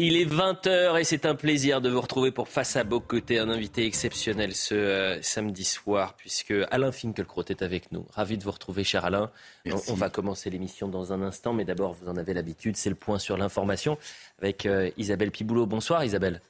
[0.00, 3.40] Il est 20h et c'est un plaisir de vous retrouver pour Face à Beau Côté,
[3.40, 8.06] un invité exceptionnel ce euh, samedi soir, puisque Alain Finkielkraut est avec nous.
[8.12, 9.32] Ravi de vous retrouver, cher Alain.
[9.66, 12.90] On, on, va commencer l'émission dans un instant, mais d'abord, vous en avez l'habitude, c'est
[12.90, 13.98] le point sur l'information
[14.40, 15.66] avec euh, Isabelle Piboulot.
[15.66, 16.42] Bonsoir, Isabelle.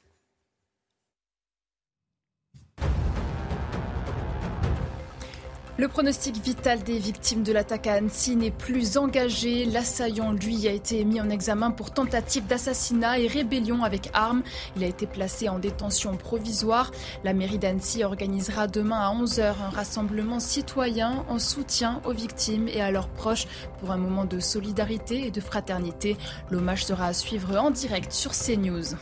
[5.81, 9.65] Le pronostic vital des victimes de l'attaque à Annecy n'est plus engagé.
[9.65, 14.43] L'assaillant, lui, a été mis en examen pour tentative d'assassinat et rébellion avec armes.
[14.77, 16.91] Il a été placé en détention provisoire.
[17.23, 22.81] La mairie d'Annecy organisera demain à 11h un rassemblement citoyen en soutien aux victimes et
[22.81, 23.47] à leurs proches
[23.79, 26.17] pour un moment de solidarité et de fraternité.
[26.51, 28.97] L'hommage sera à suivre en direct sur CNews.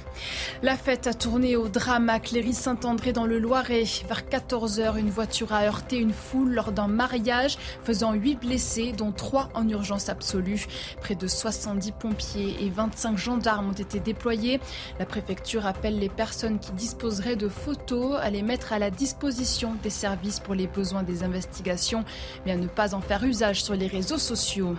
[0.63, 3.85] La fête a tourné au drame à Cléry-Saint-André dans le Loiret.
[4.07, 9.51] Vers 14h, une voiture a heurté une foule d'un mariage, faisant 8 blessés, dont 3
[9.55, 10.67] en urgence absolue.
[11.01, 14.61] Près de 70 pompiers et 25 gendarmes ont été déployés.
[14.99, 19.75] La préfecture appelle les personnes qui disposeraient de photos à les mettre à la disposition
[19.83, 22.05] des services pour les besoins des investigations,
[22.45, 24.77] mais à ne pas en faire usage sur les réseaux sociaux.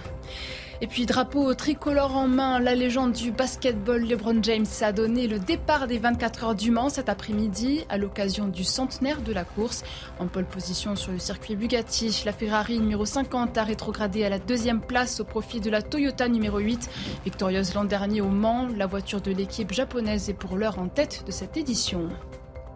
[0.79, 5.39] Et puis drapeau tricolore en main, la légende du basketball LeBron James a donné le
[5.39, 9.83] départ des 24 heures du Mans cet après-midi à l'occasion du centenaire de la course.
[10.19, 14.37] En pole position sur le circuit Bugatti, la Ferrari numéro 50 a rétrogradé à la
[14.37, 16.89] deuxième place au profit de la Toyota numéro 8.
[17.25, 21.23] Victorieuse l'an dernier au Mans, la voiture de l'équipe japonaise est pour l'heure en tête
[21.25, 22.07] de cette édition.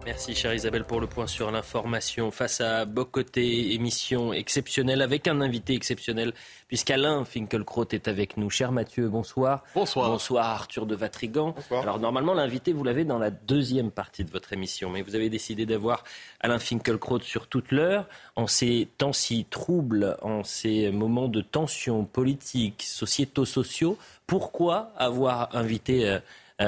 [0.04, 2.32] Merci chère Isabelle pour le point sur l'information.
[2.32, 6.34] Face à Bocoté, émission exceptionnelle avec un invité exceptionnel
[6.68, 8.50] puisqu'Alain Finkielkraut est avec nous.
[8.50, 9.64] Cher Mathieu, bonsoir.
[9.76, 10.10] Bonsoir.
[10.10, 11.52] Bonsoir Arthur de Vatrigan.
[11.52, 11.84] Bonsoir.
[11.84, 15.30] Alors normalement l'invité vous l'avez dans la deuxième partie de votre émission, mais vous avez
[15.30, 16.04] décidé d'avoir
[16.40, 18.08] Alain Finkielkraut sur toute l'heure.
[18.36, 25.56] En ces temps si troubles, en ces moments de tension politique, sociétaux, sociaux, pourquoi avoir
[25.56, 26.20] invité euh,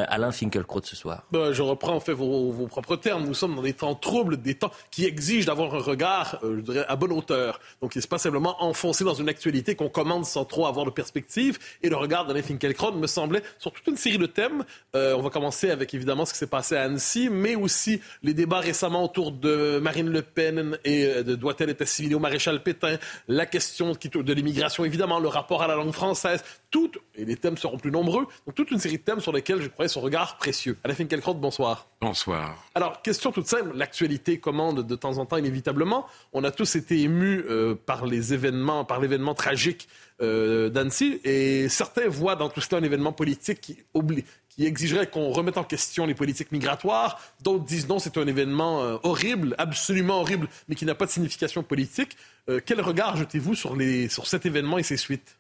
[0.09, 3.25] Alain Finkielkraut ce soir ben, Je reprends en fait vos, propres termes.
[3.25, 6.61] Nous sommes dans des temps troubles, des temps qui exigent d'avoir un regard, euh, je
[6.61, 7.59] dirais, à bonne hauteur.
[7.81, 10.91] Donc, il n'est pas simplement enfoncé dans une actualité qu'on commande sans trop avoir de
[10.91, 11.59] perspective.
[11.81, 14.63] Et le regard d'Alain Finkielkraut me semblait sur toute une série de thèmes.
[14.95, 18.33] Euh, on va commencer avec évidemment ce qui s'est passé à Annecy, mais aussi les
[18.33, 22.63] débats récemment autour de Marine Le Pen et euh, de doit-elle être assimilée au maréchal
[22.63, 27.35] Pétain, la question de l'immigration évidemment, le rapport à la langue française, tout, et les
[27.35, 30.01] thèmes seront plus nombreux, donc toute une série de thèmes sur lesquels je crois son
[30.01, 30.77] regard précieux.
[30.83, 31.88] Alain Finkielkraut, bonsoir.
[32.01, 32.66] Bonsoir.
[32.75, 36.05] Alors, question toute simple, l'actualité commande de temps en temps inévitablement.
[36.33, 39.88] On a tous été émus euh, par les événements, par l'événement tragique
[40.21, 45.07] euh, d'Annecy, et certains voient dans tout cela un événement politique qui, oublie, qui exigerait
[45.07, 47.19] qu'on remette en question les politiques migratoires.
[47.41, 51.11] D'autres disent non, c'est un événement euh, horrible, absolument horrible, mais qui n'a pas de
[51.11, 52.15] signification politique.
[52.50, 55.38] Euh, quel regard jetez-vous sur, les, sur cet événement et ses suites?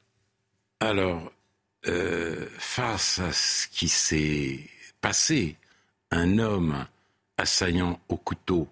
[0.79, 1.31] Alors,
[1.87, 4.69] euh, face à ce qui s'est
[5.01, 5.57] passé,
[6.11, 6.85] un homme
[7.37, 8.67] assaillant au couteau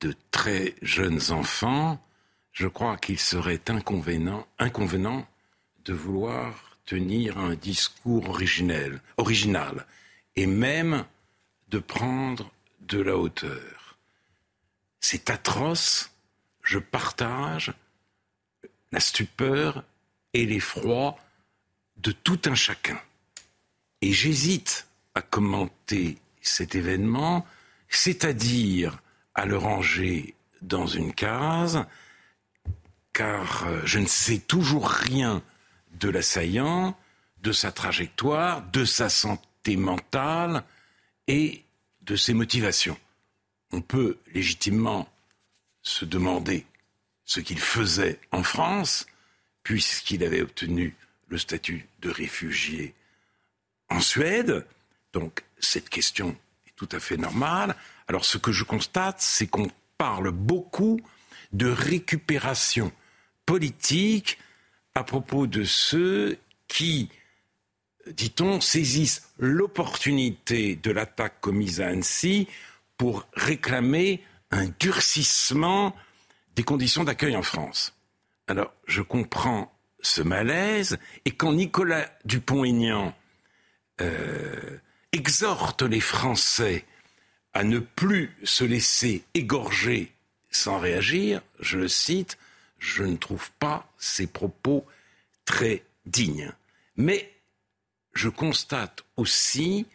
[0.00, 2.02] de très jeunes enfants,
[2.52, 5.26] je crois qu'il serait inconvenant
[5.84, 8.28] de vouloir tenir un discours
[9.16, 9.86] original
[10.36, 11.04] et même
[11.68, 12.50] de prendre
[12.80, 13.98] de la hauteur.
[15.00, 16.10] C'est atroce,
[16.62, 17.72] je partage
[18.92, 19.84] la stupeur
[20.32, 21.16] et l'effroi
[22.02, 23.00] de tout un chacun.
[24.00, 27.46] Et j'hésite à commenter cet événement,
[27.88, 29.00] c'est-à-dire
[29.34, 31.84] à le ranger dans une case,
[33.12, 35.42] car euh, je ne sais toujours rien
[35.92, 36.96] de l'assaillant,
[37.42, 40.64] de sa trajectoire, de sa santé mentale
[41.26, 41.64] et
[42.02, 42.98] de ses motivations.
[43.72, 45.08] On peut légitimement
[45.82, 46.66] se demander
[47.24, 49.06] ce qu'il faisait en France,
[49.62, 50.96] puisqu'il avait obtenu
[51.30, 52.94] le statut de réfugié
[53.88, 54.66] en Suède.
[55.12, 56.36] Donc cette question
[56.66, 57.74] est tout à fait normale.
[58.08, 61.00] Alors ce que je constate, c'est qu'on parle beaucoup
[61.52, 62.92] de récupération
[63.46, 64.38] politique
[64.94, 66.38] à propos de ceux
[66.68, 67.10] qui,
[68.06, 72.48] dit-on, saisissent l'opportunité de l'attaque commise à Annecy
[72.96, 75.96] pour réclamer un durcissement
[76.56, 77.94] des conditions d'accueil en France.
[78.48, 83.14] Alors, je comprends ce malaise et quand Nicolas Dupont-Aignan
[84.00, 84.78] euh,
[85.12, 86.84] exhorte les Français
[87.52, 90.12] à ne plus se laisser égorger
[90.50, 92.38] sans réagir, je le cite,
[92.78, 94.86] je ne trouve pas ces propos
[95.44, 96.52] très dignes.
[96.96, 97.32] Mais
[98.14, 99.86] je constate aussi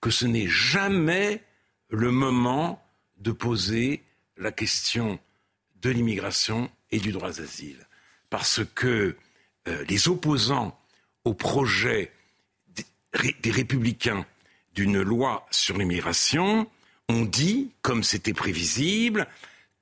[0.00, 1.42] que ce n'est jamais
[1.90, 2.82] le moment
[3.18, 4.02] de poser
[4.36, 5.18] la question
[5.82, 7.86] de l'immigration et du droit d'asile.
[8.30, 9.16] Parce que
[9.68, 10.78] euh, les opposants
[11.24, 12.12] au projet
[13.42, 14.24] des, républicains
[14.74, 16.68] d'une loi sur l'immigration
[17.08, 19.26] ont dit, comme c'était prévisible,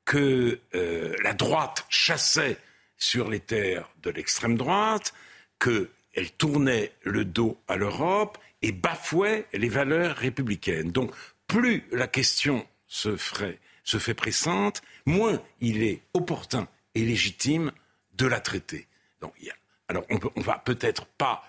[0.05, 2.59] que euh, la droite chassait
[2.97, 5.15] sur les terres de l'extrême droite,
[5.61, 10.91] qu'elle tournait le dos à l'Europe et bafouait les valeurs républicaines.
[10.91, 11.13] Donc,
[11.47, 17.71] plus la question se, fait pressante, moins il est opportun et légitime
[18.15, 18.89] de la traiter.
[19.89, 21.43] Alors, on ne va peut-être pas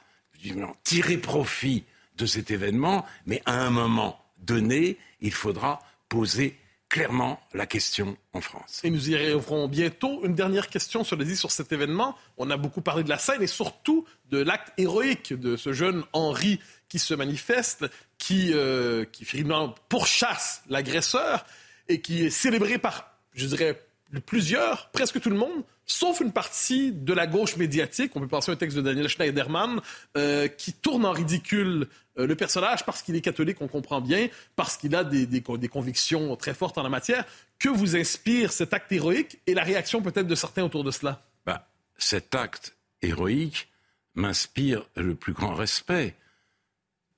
[0.83, 1.83] tirer profit
[2.18, 6.57] de cet événement, mais à un moment donné, il faudra poser
[6.88, 8.81] clairement la question en France.
[8.83, 10.25] Et nous y reviendrons bientôt.
[10.25, 12.15] Une dernière question sur, dit sur cet événement.
[12.38, 16.03] On a beaucoup parlé de la scène et surtout de l'acte héroïque de ce jeune
[16.13, 17.86] Henri qui se manifeste,
[18.18, 21.45] qui, euh, qui finalement pourchasse l'agresseur
[21.89, 23.86] et qui est célébré par, je dirais,
[24.25, 28.12] plusieurs, presque tout le monde, sauf une partie de la gauche médiatique.
[28.15, 29.81] On peut penser à un texte de Daniel Schneiderman
[30.15, 31.88] euh, qui tourne en ridicule
[32.18, 35.41] euh, le personnage parce qu'il est catholique, on comprend bien, parce qu'il a des, des,
[35.41, 37.25] convictions très fortes en la matière.
[37.57, 41.25] Que vous inspire cet acte héroïque et la réaction peut-être de certains autour de cela?
[41.45, 43.68] Bah, Cet acte héroïque
[44.13, 46.15] m'inspire le plus grand respect.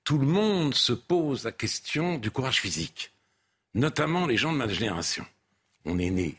[0.06, 3.12] Tout le monde se pose la question du courage physique,
[3.73, 5.25] notamment les gens de ma génération.
[5.85, 6.38] On est né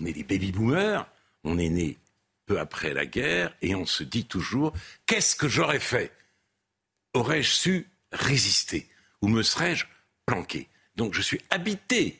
[0.00, 1.06] on est des baby-boomers,
[1.44, 1.98] on est né
[2.46, 4.72] peu après la guerre, et on se dit toujours
[5.06, 6.12] qu'est-ce que j'aurais fait?
[7.14, 8.88] Aurais-je su résister
[9.22, 9.86] Ou me serais-je
[10.26, 10.68] planqué?
[10.96, 12.18] Donc je suis habité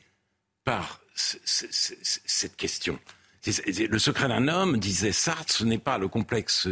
[0.63, 2.99] par cette question.
[3.45, 6.67] Le secret d'un homme, disait Sartre, ce n'est pas le complexe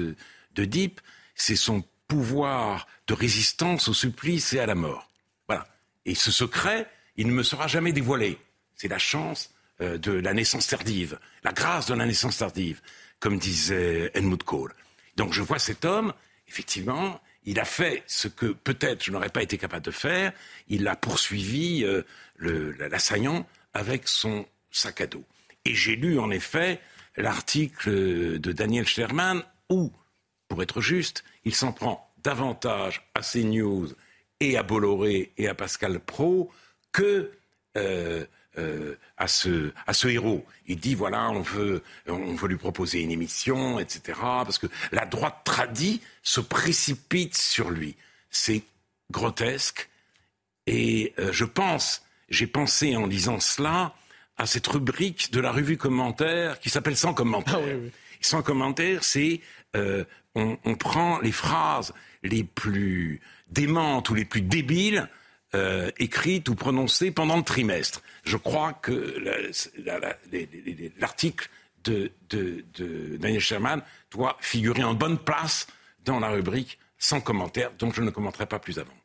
[0.53, 1.01] d'Oedipe,
[1.35, 5.09] c'est son pouvoir de résistance au supplice et à la mort.
[5.47, 5.67] Voilà.
[6.05, 8.37] Et ce secret, il ne me sera jamais dévoilé.
[8.75, 12.81] C'est la chance euh, de la naissance tardive, la grâce de la naissance tardive,
[13.19, 14.73] comme disait Helmut Kohl.
[15.15, 16.13] Donc je vois cet homme,
[16.47, 20.33] effectivement, il a fait ce que peut-être je n'aurais pas été capable de faire,
[20.67, 22.03] il a poursuivi euh,
[22.89, 25.23] l'assaillant avec son sac à dos.
[25.65, 26.79] Et j'ai lu en effet
[27.17, 29.91] l'article de Daniel Sherman où,
[30.47, 33.89] pour être juste, il s'en prend davantage à CNews
[34.39, 36.51] et à Bolloré et à Pascal Pro
[36.91, 37.31] que
[37.77, 38.25] euh,
[38.57, 40.45] euh, à, ce, à ce héros.
[40.65, 44.19] Il dit voilà, on veut, on veut lui proposer une émission, etc.
[44.21, 47.95] Parce que la droite tradie se précipite sur lui.
[48.31, 48.63] C'est
[49.11, 49.89] grotesque.
[50.67, 53.93] Et euh, je pense, j'ai pensé en lisant cela
[54.37, 57.59] à cette rubrique de la revue commentaire qui s'appelle Sans commentaire.
[57.61, 57.89] Ah
[58.21, 59.41] Sans commentaire, c'est
[59.75, 61.93] euh, on, on prend les phrases
[62.23, 63.21] les plus
[63.51, 65.07] démentes ou les plus débiles
[65.55, 68.01] euh, écrite ou prononcée pendant le trimestre.
[68.23, 69.15] Je crois que
[70.99, 71.49] l'article
[71.83, 72.11] de,
[73.17, 73.81] Daniel Sherman
[74.11, 75.67] doit figurer en bonne place
[76.05, 78.98] dans la rubrique sans commentaire, dont je ne commenterai pas plus avant.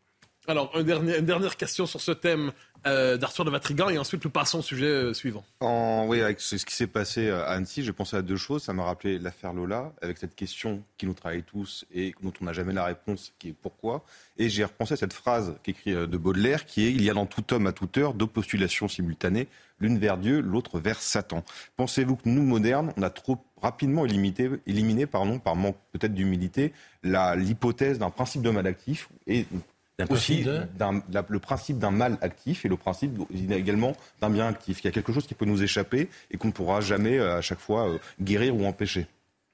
[0.47, 2.53] Alors, une dernière question sur ce thème
[2.87, 5.43] euh, d'Arthur de Vatrigan et ensuite nous passons au sujet euh, suivant.
[5.63, 8.63] oui, avec ce, qui s'est passé à Annecy, j'ai pensé à deux choses.
[8.65, 12.45] Ça m'a rappelé l'affaire Lola, avec cette question qui nous travaille tous et dont on
[12.45, 14.05] n'a jamais la réponse, qui est pourquoi.
[14.37, 17.15] Et j'ai repensé à cette phrase qu'écrit euh, de Baudelaire, qui est Il y a
[17.15, 19.49] dans tout homme à toute heure deux postulations simultanées,
[19.81, 21.43] l'une vers Dieu, l'autre vers Satan.
[21.77, 25.43] Pensez-vous que nous, modernes, on a trop rapidement éliminé, éliminé par manque
[25.93, 29.47] peut-être d'humilité, l'hypothèse d'un principe de mal actif et
[30.11, 33.13] aussi le principe d'un mal actif et le principe
[33.51, 34.81] également d'un bien actif.
[34.83, 37.39] Il y a quelque chose qui peut nous échapper et qu'on ne pourra jamais euh,
[37.39, 39.07] à chaque fois euh, guérir ou empêcher.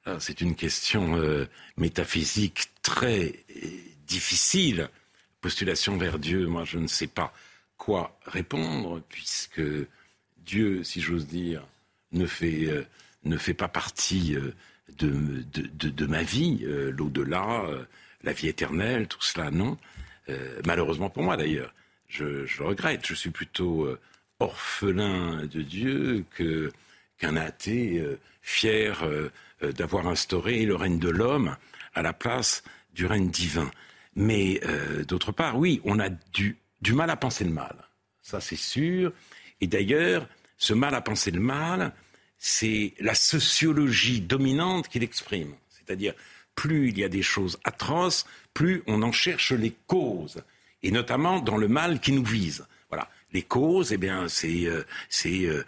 [0.07, 3.35] Ah, c'est une question euh, métaphysique très
[4.07, 4.89] difficile.
[5.41, 7.33] Postulation vers Dieu, moi je ne sais pas
[7.77, 9.63] quoi répondre puisque
[10.39, 11.67] Dieu, si j'ose dire,
[12.13, 12.87] ne fait,
[13.25, 14.37] ne fait pas partie
[14.99, 17.65] de, de, de ma vie, l'au-delà,
[18.23, 19.79] la vie éternelle, tout cela, non.
[20.31, 21.75] Euh, malheureusement pour moi d'ailleurs.
[22.09, 23.07] Je, le regrette.
[23.07, 23.99] Je suis plutôt euh,
[24.41, 29.05] orphelin de Dieu qu'un athée euh, fier
[29.61, 31.57] d'avoir instauré le règne de l'homme
[31.95, 32.63] à la place
[32.95, 33.71] du règne divin.
[34.17, 34.61] Mais
[35.07, 36.57] d'autre part, oui, on a du,
[36.93, 37.77] mal à penser le mal.
[38.23, 39.13] Ça, c'est sûr.
[39.61, 41.93] Et d'ailleurs, ce mal à penser le mal,
[42.39, 45.53] c'est la sociologie dominante qu'il exprime.
[45.69, 46.15] C'est-à-dire,
[46.61, 50.43] plus il y a des choses atroces, plus on en cherche les causes,
[50.83, 52.67] et notamment dans le mal qui nous vise.
[52.90, 54.83] Voilà, les causes, eh bien, c'est euh,
[55.25, 55.64] euh,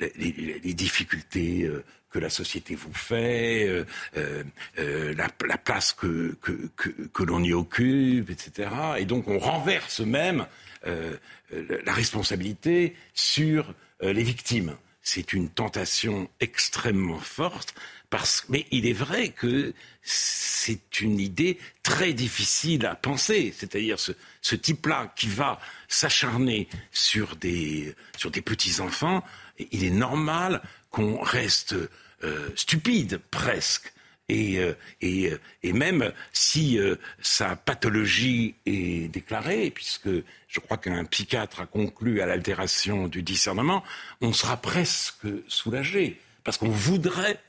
[0.00, 3.84] les, difficultés euh, que la société vous fait,
[4.16, 8.68] la, place que, que, que, que l'on y occupe, etc.
[8.98, 10.44] Et donc on renverse même
[10.84, 14.76] la responsabilité sur les victimes.
[15.10, 17.74] C'est une tentation extrêmement forte
[18.10, 19.72] parce, mais il est vrai que
[20.02, 23.54] c'est une idée très difficile à penser.
[23.56, 29.24] C'est-à-dire ce, type-là qui va s'acharner sur des, sur des petits-enfants,
[29.70, 30.60] il est normal
[30.90, 31.74] qu'on reste
[32.22, 33.90] euh, stupide presque.
[34.28, 36.78] Et, euh, euh, et, même si
[37.20, 40.10] sa pathologie est déclarée, puisque
[40.48, 43.82] je crois qu'un psychiatre a conclu à l'altération du discernement,
[44.20, 47.40] on sera presque soulagé, parce qu'on voudrait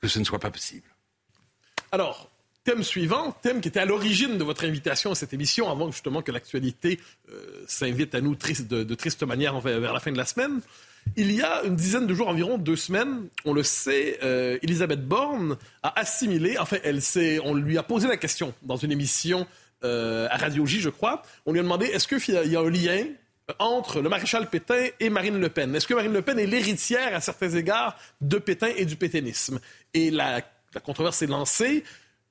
[0.00, 0.88] que ce ne soit pas possible.
[1.92, 2.30] Alors,
[2.64, 6.22] thème suivant, thème qui était à l'origine de votre invitation à cette émission, avant justement
[6.22, 6.98] que l'actualité
[7.30, 10.60] euh, s'invite à nous de, triste manière vers la fin de la semaine.
[11.16, 15.06] Il y a une dizaine de jours, environ deux semaines, on le sait, euh, Elisabeth
[15.06, 17.00] Borne a assimilé, enfin, elle
[17.44, 19.46] on lui a posé la question dans une émission
[19.84, 21.22] euh, à Radio J, je crois.
[21.46, 23.04] On lui a demandé est-ce qu'il y a un lien
[23.58, 25.74] entre le maréchal Pétain et Marine Le Pen?
[25.74, 29.60] Est-ce que Marine Le Pen est l'héritière, à certains égards, de Pétain et du pétainisme?
[29.92, 30.40] Et la,
[30.84, 31.84] controverse est lancée.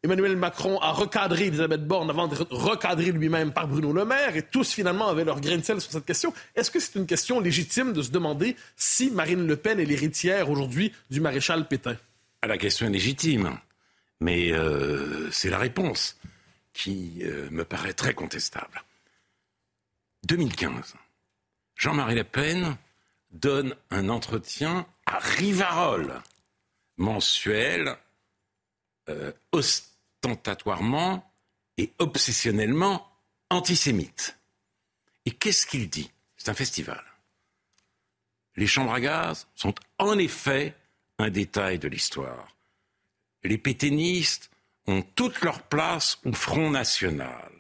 [0.05, 4.41] Emmanuel Macron a recadré Elisabeth Borne avant de recadrer lui-même par Bruno Le Maire, et
[4.41, 6.33] tous finalement avaient leur grain de sel sur cette question.
[6.55, 10.49] Est-ce que c'est une question légitime de se demander si Marine Le Pen est l'héritière
[10.49, 11.95] aujourd'hui du maréchal Pétain?
[12.41, 13.57] Ah, la question est légitime,
[14.19, 16.17] mais euh, c'est la réponse
[16.73, 18.83] qui euh, me paraît très contestable.
[20.27, 20.95] 2015.
[21.77, 22.75] Jean-Marie Le Pen
[23.31, 26.21] donne un entretien à Rivarol,
[26.97, 27.95] mensuel,
[29.07, 29.31] euh,
[30.23, 31.29] ostentatoirement
[31.77, 33.05] et obsessionnellement
[33.49, 34.37] antisémite.
[35.25, 36.11] Et qu'est-ce qu'il dit?
[36.37, 37.03] C'est un festival.
[38.55, 40.75] Les chambres à gaz sont en effet
[41.17, 42.55] un détail de l'histoire.
[43.43, 44.49] Les pétainistes
[44.87, 47.51] ont toute leur place au Front National.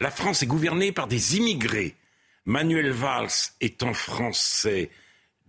[0.00, 1.96] La France est gouvernée par des immigrés
[2.46, 4.90] Manuel Valls étant français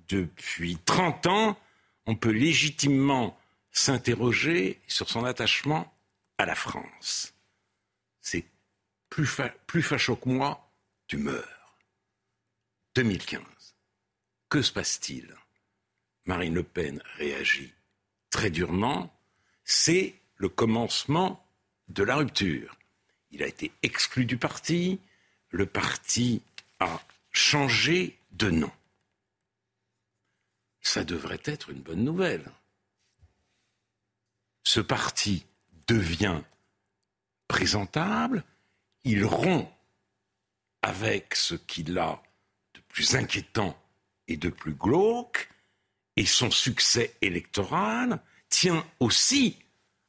[0.07, 1.59] depuis 30 ans,
[2.05, 3.37] on peut légitimement
[3.71, 5.91] s'interroger sur son attachement
[6.37, 7.33] à la France.
[8.21, 8.45] C'est
[9.09, 9.29] plus,
[9.67, 10.69] plus facho que moi,
[11.07, 11.77] tu meurs.
[12.95, 13.41] 2015.
[14.49, 15.35] Que se passe-t-il?
[16.25, 17.73] Marine Le Pen réagit
[18.29, 19.13] très durement.
[19.63, 21.45] C'est le commencement
[21.87, 22.77] de la rupture.
[23.31, 24.99] Il a été exclu du parti.
[25.49, 26.41] Le parti
[26.79, 27.01] a
[27.31, 28.71] changé de nom.
[30.81, 32.51] Ça devrait être une bonne nouvelle.
[34.63, 35.45] Ce parti
[35.87, 36.41] devient
[37.47, 38.43] présentable,
[39.03, 39.69] il rompt
[40.81, 42.21] avec ce qu'il a
[42.73, 43.77] de plus inquiétant
[44.27, 45.49] et de plus glauque,
[46.15, 49.57] et son succès électoral tient aussi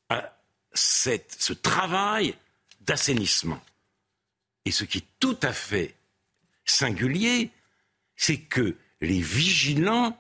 [0.08, 0.38] à
[0.72, 2.34] ce travail
[2.80, 3.60] d'assainissement.
[4.64, 5.94] Et ce qui est tout à fait
[6.64, 7.50] singulier,
[8.16, 10.18] c'est que les vigilants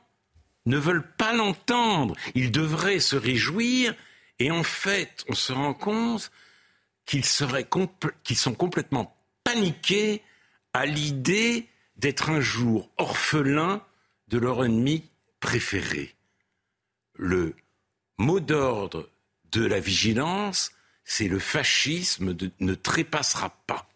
[0.66, 2.16] ne veulent pas l'entendre.
[2.34, 3.94] Ils devraient se réjouir
[4.38, 6.30] et en fait, on se rend compte
[7.04, 10.22] qu'ils sont complètement paniqués
[10.72, 13.82] à l'idée d'être un jour orphelins
[14.28, 15.08] de leur ennemi
[15.40, 16.14] préféré.
[17.14, 17.54] Le
[18.18, 19.08] mot d'ordre
[19.52, 20.72] de la vigilance,
[21.04, 23.88] c'est le fascisme ne trépassera pas.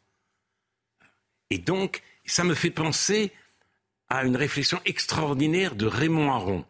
[1.51, 3.33] Et donc, ça me fait penser
[4.09, 6.65] à une réflexion extraordinaire de Raymond Aron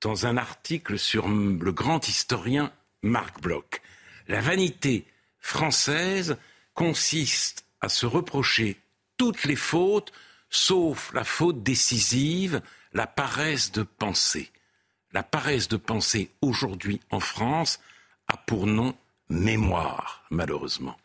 [0.00, 2.72] dans un article sur le grand historien
[3.02, 3.80] Marc Bloch.
[4.28, 5.06] La vanité
[5.38, 6.36] française
[6.74, 8.76] consiste à se reprocher
[9.16, 10.12] toutes les fautes,
[10.50, 12.60] sauf la faute décisive,
[12.92, 14.50] la paresse de penser.
[15.12, 17.80] La paresse de penser aujourd'hui en France
[18.28, 18.96] a pour nom
[19.28, 20.96] mémoire, malheureusement.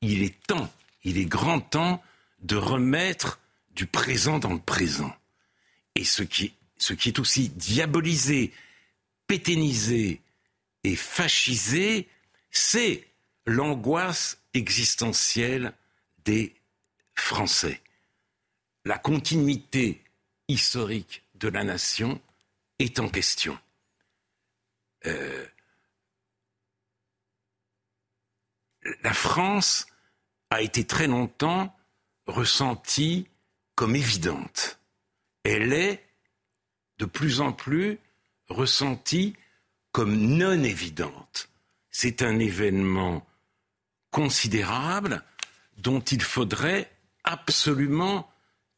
[0.00, 0.72] Il est temps,
[1.02, 2.02] il est grand temps
[2.40, 3.38] de remettre
[3.74, 5.14] du présent dans le présent.
[5.94, 8.52] Et ce qui, ce qui est aussi diabolisé,
[9.26, 10.20] péténisé
[10.84, 12.08] et fascisé,
[12.50, 13.08] c'est
[13.46, 15.74] l'angoisse existentielle
[16.24, 16.54] des
[17.14, 17.80] Français.
[18.84, 20.02] La continuité
[20.48, 22.20] historique de la nation
[22.78, 23.58] est en question.
[25.06, 25.46] Euh,
[29.02, 29.86] la France
[30.50, 31.74] a été très longtemps
[32.26, 33.28] ressentie
[33.74, 34.78] comme évidente.
[35.44, 36.06] Elle est
[36.98, 37.98] de plus en plus
[38.48, 39.36] ressentie
[39.94, 41.48] comme non évidente.
[41.92, 43.24] c'est un événement
[44.10, 45.22] considérable
[45.78, 46.90] dont il faudrait
[47.22, 48.28] absolument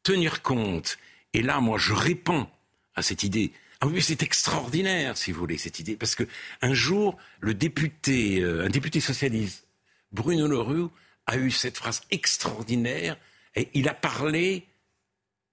[0.03, 0.99] tenir compte.
[1.33, 2.47] Et là, moi, je réponds
[2.93, 3.51] à cette idée.
[3.81, 6.27] Ah oui, c'est extraordinaire, si vous voulez, cette idée, parce que
[6.61, 9.67] un jour, euh, un député socialiste,
[10.11, 10.91] Bruno Leroux,
[11.25, 13.17] a eu cette phrase extraordinaire,
[13.55, 14.67] et il a parlé,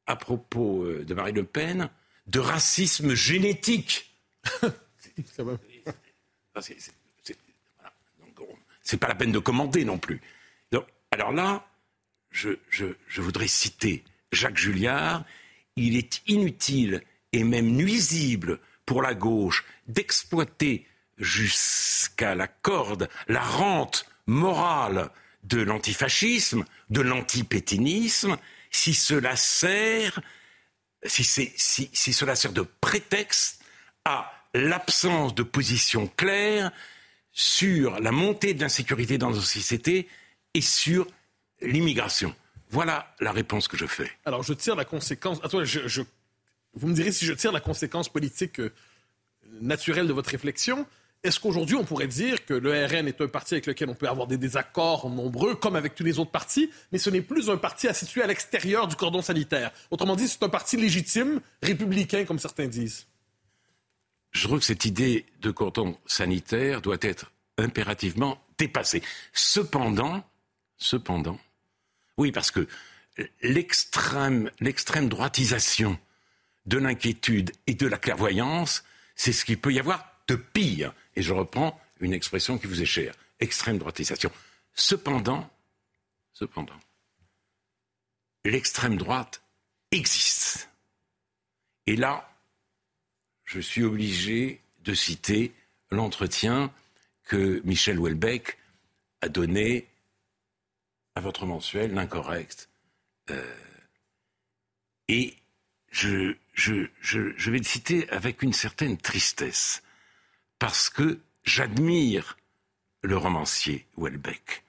[0.04, 1.88] à propos euh, de Marine Le Pen,
[2.26, 4.14] de racisme génétique.
[8.83, 10.21] C'est pas la peine de commenter non plus.
[11.11, 11.66] alors là,
[12.30, 12.56] je,
[13.16, 15.25] voudrais citer Jacques Julliard.
[15.76, 17.02] Il est inutile
[17.33, 20.87] et même nuisible pour la gauche d'exploiter
[21.18, 25.11] jusqu'à la corde la rente morale
[25.44, 28.37] de l'antifascisme, de l'antipétinisme,
[28.71, 30.21] si cela sert,
[31.04, 33.62] si, si cela sert de prétexte
[34.04, 36.70] à l'absence de position claire
[37.32, 40.08] sur la montée de l'insécurité dans nos sociétés
[40.54, 41.06] et sur
[41.61, 42.34] l'immigration.
[42.70, 44.11] Voilà la réponse que je fais.
[44.25, 45.40] Alors, je tire la conséquence.
[45.42, 46.02] Attends, je,
[46.75, 48.73] vous me direz si je tire la conséquence politique euh,
[49.61, 50.87] naturelle de votre réflexion.
[51.25, 54.08] Est-ce qu'aujourd'hui, on pourrait dire que le RN est un parti avec lequel on peut
[54.08, 57.56] avoir des désaccords nombreux, comme avec tous les autres partis, mais ce n'est plus un
[57.56, 59.73] parti à situer à l'extérieur du cordon sanitaire?
[59.90, 63.06] Autrement dit, c'est un parti légitime, républicain, comme certains disent.
[64.35, 69.03] Je trouve que cette idée de cordon sanitaire doit être impérativement dépassée.
[69.33, 70.29] Cependant,
[70.76, 71.38] cependant,
[72.19, 72.67] oui, parce que
[73.43, 74.50] l'extrême,
[75.09, 75.99] droitisation
[76.67, 80.93] de l'inquiétude et de la clairvoyance, c'est ce qu'il peut y avoir de pire.
[81.14, 84.33] Et je reprends une expression qui vous est chère, extrême droitisation.
[84.75, 85.49] Cependant,
[86.33, 86.79] cependant,
[88.45, 89.43] l'extrême droite
[89.93, 90.69] existe.
[91.87, 92.34] Et là,
[93.54, 95.52] je suis obligé de citer
[95.92, 96.73] l'entretien
[97.23, 98.58] que Michel Houellebecq
[99.20, 99.87] a donné
[101.14, 102.68] à votre mensuel, l'incorrect.
[103.30, 103.56] Euh,
[105.07, 105.37] et
[105.92, 106.35] je,
[106.66, 109.85] vais le citer avec une certaine tristesse,
[110.59, 112.37] parce que j'admire
[113.02, 114.64] le romancier Houellebecq.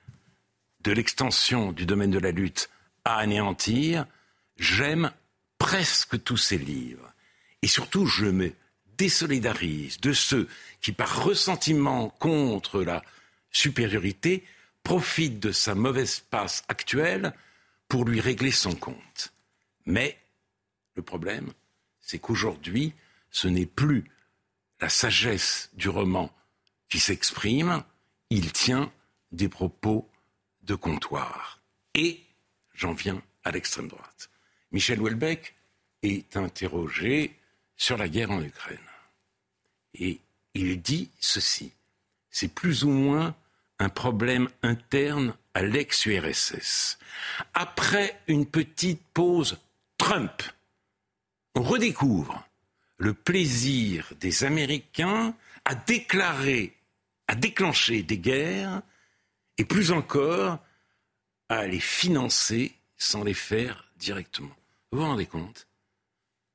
[0.82, 2.70] De l'extension du domaine de la lutte
[3.04, 4.06] à anéantir,
[4.58, 5.12] j'aime
[5.58, 7.12] presque tous ses livres.
[7.64, 8.54] Et surtout, je me
[8.98, 10.48] désolidarise de ceux
[10.82, 13.04] qui, par ressentiment contre la
[13.52, 14.44] supériorité,
[14.84, 17.34] profite de sa mauvaise passe actuelle
[17.88, 19.34] pour lui régler son compte.
[19.86, 20.18] Mais
[20.96, 21.52] le problème,
[22.02, 22.94] c'est qu'aujourd'hui,
[23.32, 24.06] ce n'est plus
[24.80, 26.34] la sagesse du roman
[26.90, 27.84] qui s'exprime,
[28.30, 28.92] il tient
[29.32, 30.10] des propos
[30.64, 31.62] de comptoir.
[31.94, 32.22] Et
[32.74, 34.30] j'en viens à l'extrême droite.
[34.72, 35.56] Michel Houellebecq
[36.04, 37.36] est interrogé
[37.78, 38.78] sur la guerre en Ukraine.
[39.94, 40.20] Et
[40.54, 41.72] il dit ceci.
[42.30, 43.36] C'est plus ou moins
[43.80, 46.98] un problème interne à l'ex-URSS.
[47.54, 49.58] Après une petite pause
[49.98, 50.44] Trump,
[51.56, 52.48] on redécouvre
[52.98, 55.36] le plaisir des Américains
[55.66, 56.76] à déclarer,
[57.28, 58.82] à déclencher des guerres
[59.58, 60.60] et plus encore
[61.50, 64.56] à les financer sans les faire directement.
[64.92, 65.68] Vous vous rendez compte?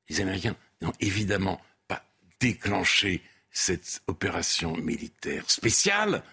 [0.09, 2.03] Les Américains n'ont évidemment pas
[2.39, 6.23] déclenché cette opération militaire spéciale,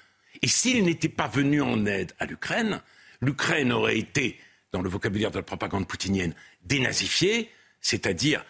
[0.43, 2.81] et s'il n'était pas venu en aide à l'Ukraine,
[3.21, 4.39] l'Ukraine aurait été,
[4.73, 8.45] dans le vocabulaire de la propagande poutinienne, dénazifiée, c'est-à-dire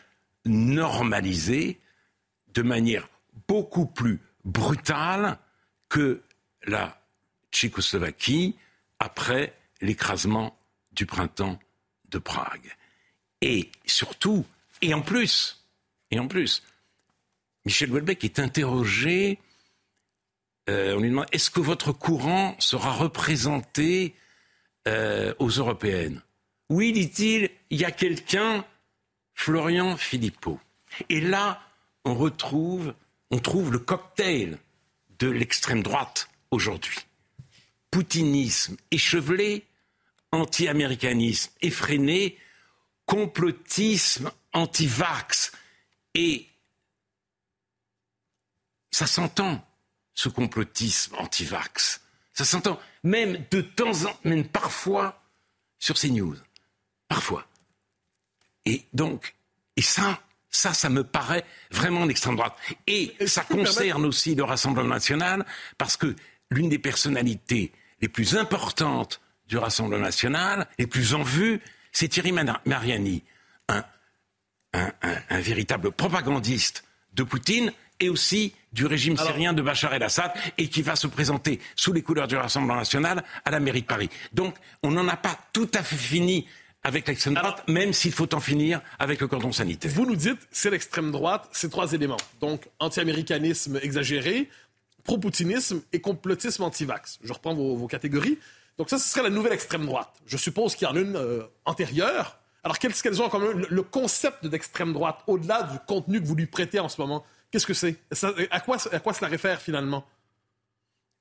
[0.45, 1.81] normalisée
[2.55, 3.09] de manière
[3.47, 5.39] beaucoup plus brutale
[5.89, 6.23] que
[6.65, 7.01] la
[7.53, 8.57] Tchécoslovaquie
[8.99, 10.59] après l'écrasement
[10.93, 11.59] du printemps
[12.11, 12.75] de Prague.
[13.41, 14.45] Et surtout,
[14.83, 15.58] et en plus,
[16.11, 16.63] et en plus,
[17.65, 19.39] Michel Houellebecq est interrogé
[20.69, 24.15] euh, on lui demande est-ce que votre courant sera représenté
[24.87, 26.21] euh, aux européennes?
[26.69, 28.65] Oui, dit-il, il y a quelqu'un,
[29.35, 30.61] Florian Philippot.
[31.09, 31.63] Et là,
[32.05, 32.93] on retrouve,
[33.31, 34.59] on trouve le cocktail
[35.19, 36.99] de l'extrême droite aujourd'hui.
[37.91, 39.65] Poutinisme échevelé,
[40.33, 42.37] anti-américanisme effréné,
[43.07, 45.53] complotisme anti-vax.
[46.19, 46.49] Et
[48.91, 49.65] ça s'entend
[50.15, 52.01] ce complotisme anti-vax.
[52.35, 55.23] Ça s'entend même de temps en temps, même parfois
[55.79, 56.35] sur ces news.
[57.07, 57.47] Parfois.
[58.65, 59.37] Et donc,
[59.77, 62.59] et ça, ça, ça me paraît vraiment l'extrême droite.
[62.89, 65.47] Et ça concerne aussi le Rassemblement national,
[65.79, 66.17] parce que
[66.51, 71.61] l'une des personnalités les plus importantes du Rassemblement national, les plus en vue,
[71.93, 73.23] c'est Thierry Mariani,
[73.69, 73.85] un,
[74.73, 74.93] un,
[75.31, 80.83] un véritable propagandiste de Poutine et aussi du régime syrien de Bachar el-Assad et qui
[80.83, 84.11] va se présenter sous les couleurs du Rassemblement national à la mairie de Paris.
[84.33, 86.47] Donc, on n'en a pas tout à fait fini
[86.85, 89.91] avec l'extrême droite, même s'il faut en finir avec le cordon sanitaire.
[89.93, 92.19] Vous nous dites, c'est l'extrême droite, c'est trois éléments.
[92.41, 94.49] Donc, anti-américanisme exagéré,
[95.05, 97.19] pro-poutinisme et complotisme anti-vax.
[97.23, 98.39] Je reprends vos, catégories.
[98.77, 100.13] Donc ça, ce serait la nouvelle extrême droite.
[100.27, 102.38] Je suppose qu'il y en a une euh, antérieure.
[102.65, 106.35] Alors, qu'est-ce qu'elles ont en commun le, concept d'extrême droite, au-delà du contenu que vous
[106.35, 107.97] lui prêtez en ce moment, qu'est-ce que c'est?
[108.51, 110.07] À quoi, à quoi cela réfère finalement?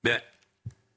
[0.04, 0.20] Ben,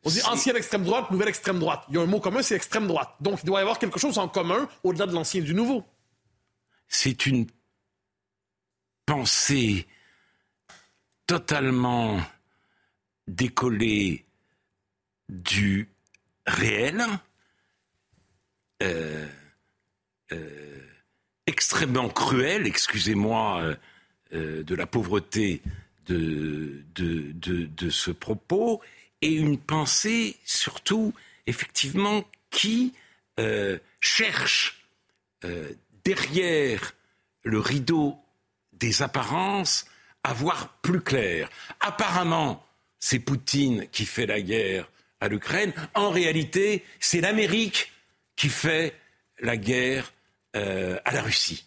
[0.05, 1.85] On dit ancienne extrême droite, nouvelle extrême droite.
[1.89, 3.15] Il y a un mot commun, c'est extrême droite.
[3.21, 5.85] Donc, il doit y avoir quelque chose en commun au-delà de l'ancien et du nouveau.
[6.89, 7.47] C'est une
[9.07, 9.87] pensée
[11.27, 12.21] totalement
[13.29, 14.25] décollée
[15.29, 15.89] du
[16.47, 17.05] réel,
[18.83, 19.29] euh,
[21.47, 23.77] extrêmement cruel, excusez-moi
[24.33, 25.63] euh, de la pauvreté
[26.07, 28.81] de, de, ce propos,
[29.23, 31.15] et une pensée surtout,
[31.47, 32.95] effectivement, qui
[34.01, 34.85] cherche
[36.05, 36.93] derrière
[37.45, 38.19] le rideau
[38.73, 39.87] des apparences
[40.23, 41.49] à voir plus clair.
[41.81, 42.65] Apparemment,
[42.99, 44.91] c'est Poutine qui fait la guerre
[45.21, 45.73] à l'Ukraine.
[45.95, 47.93] En réalité, c'est l'Amérique
[48.37, 48.95] qui fait
[49.41, 50.20] la guerre euh,
[50.55, 51.65] à la Russie.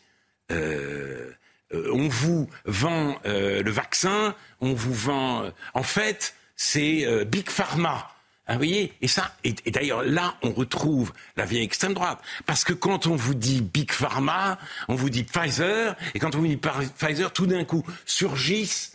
[0.51, 1.31] Euh,
[1.73, 5.51] euh, on vous vend le vaccin, on vous vend.
[5.73, 8.09] en fait, c'est Big Pharma.
[8.47, 8.93] Hein, vous voyez?
[9.01, 13.15] Et ça, et, d'ailleurs là, on retrouve la vieille extrême droite, parce que quand on
[13.15, 16.59] vous dit Big Pharma, on vous dit Pfizer, et quand on vous dit
[16.97, 18.89] Pfizer, tout d'un coup surgit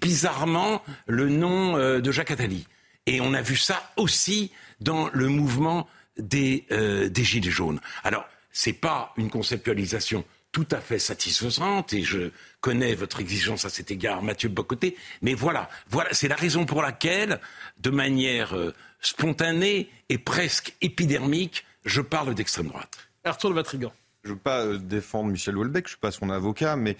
[0.00, 2.66] bizarrement le nom de Jacques Attali.
[3.06, 5.86] Et on a vu ça aussi dans le mouvement
[6.18, 7.80] des, euh, des Gilets jaunes.
[8.02, 13.64] Alors, ce n'est pas une conceptualisation tout à fait satisfaisante, et je connais votre exigence
[13.64, 17.40] à cet égard, Mathieu Bocoté, mais voilà, voilà c'est la raison pour laquelle,
[17.78, 23.08] de manière euh, spontanée et presque épidermique, je parle d'extrême droite.
[23.24, 23.92] Arthur de Vatrigan.
[24.22, 26.96] Je ne veux pas euh, défendre Michel Houellebecq, je ne suis pas son avocat, mais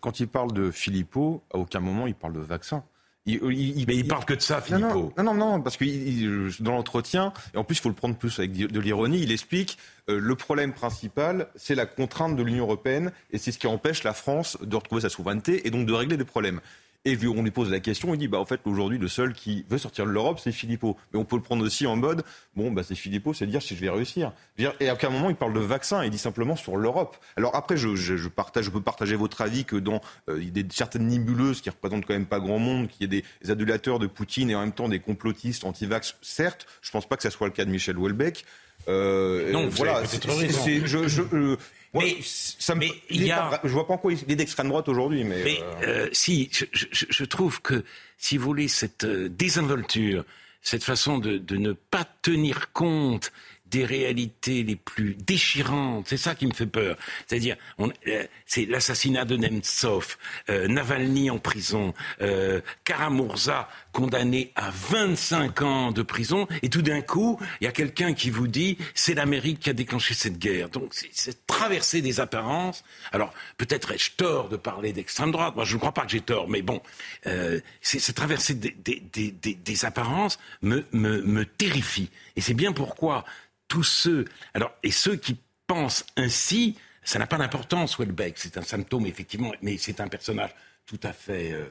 [0.00, 2.82] quand il parle de Philippot, à aucun moment il parle de vaccin.
[3.24, 5.12] Il, il, mais il parle que de ça, Philippot.
[5.16, 8.36] Non, non, non, parce que dans l'entretien, et en plus il faut le prendre plus
[8.40, 13.12] avec de l'ironie, il explique euh, le problème principal, c'est la contrainte de l'Union européenne,
[13.30, 16.16] et c'est ce qui empêche la France de retrouver sa souveraineté et donc de régler
[16.16, 16.60] des problèmes.
[17.04, 19.64] Et on lui pose la question, il dit bah en fait aujourd'hui le seul qui
[19.68, 20.96] veut sortir de l'Europe c'est Philippot.
[21.12, 22.22] Mais on peut le prendre aussi en mode
[22.54, 24.32] bon bah c'est Philippot, c'est dire si je vais réussir.
[24.56, 27.16] Et à aucun moment il parle de vaccin, il dit simplement sur l'Europe.
[27.36, 30.48] Alors après je, je, partage, je peux partager votre avis que dans euh, il y
[30.60, 33.50] a des, certaines nébuleuses qui représentent quand même pas grand monde, qu'il y ait des,
[33.50, 36.14] adulateurs de Poutine et en même temps des complotistes anti-vax.
[36.22, 38.44] Certes, je pense pas que ça soit le cas de Michel Houellebecq.
[38.88, 41.56] Euh, non, voilà, c'est, je, je, euh,
[41.94, 43.60] mais, ça me, il y a...
[43.64, 45.24] je vois pas en quoi il est d'extrême droite aujourd'hui.
[45.24, 46.06] Mais, mais euh...
[46.06, 47.84] Euh, si, je, je, je, trouve que,
[48.16, 50.24] si vous voulez, cette euh, désinvolture,
[50.62, 53.32] cette façon de, de ne pas tenir compte
[53.72, 56.06] des réalités les plus déchirantes.
[56.06, 56.96] C'est ça qui me fait peur.
[57.26, 60.18] C'est-à-dire, euh, c'est l'assassinat de Nemtsov,
[60.50, 67.02] euh, Navalny en prison, euh, Karamurza condamné à 25 ans de prison, et tout d'un
[67.02, 70.68] coup, il y a quelqu'un qui vous dit c'est l'Amérique qui a déclenché cette guerre.
[70.68, 72.84] Donc, c'est traverser des apparences.
[73.12, 75.54] Alors, peut-être ai-je tort de parler d'extrême droite.
[75.54, 76.80] Moi, je ne crois pas que j'ai tort, mais bon,
[77.26, 82.10] euh, c'est traverser des, des, des, des, apparences me, me, me terrifie.
[82.36, 83.24] Et c'est bien pourquoi
[83.68, 84.24] tous ceux,
[84.54, 89.52] alors, et ceux qui pensent ainsi, ça n'a pas d'importance, Welbeck, c'est un symptôme, effectivement,
[89.62, 90.50] mais c'est un personnage
[90.86, 91.64] tout à fait euh,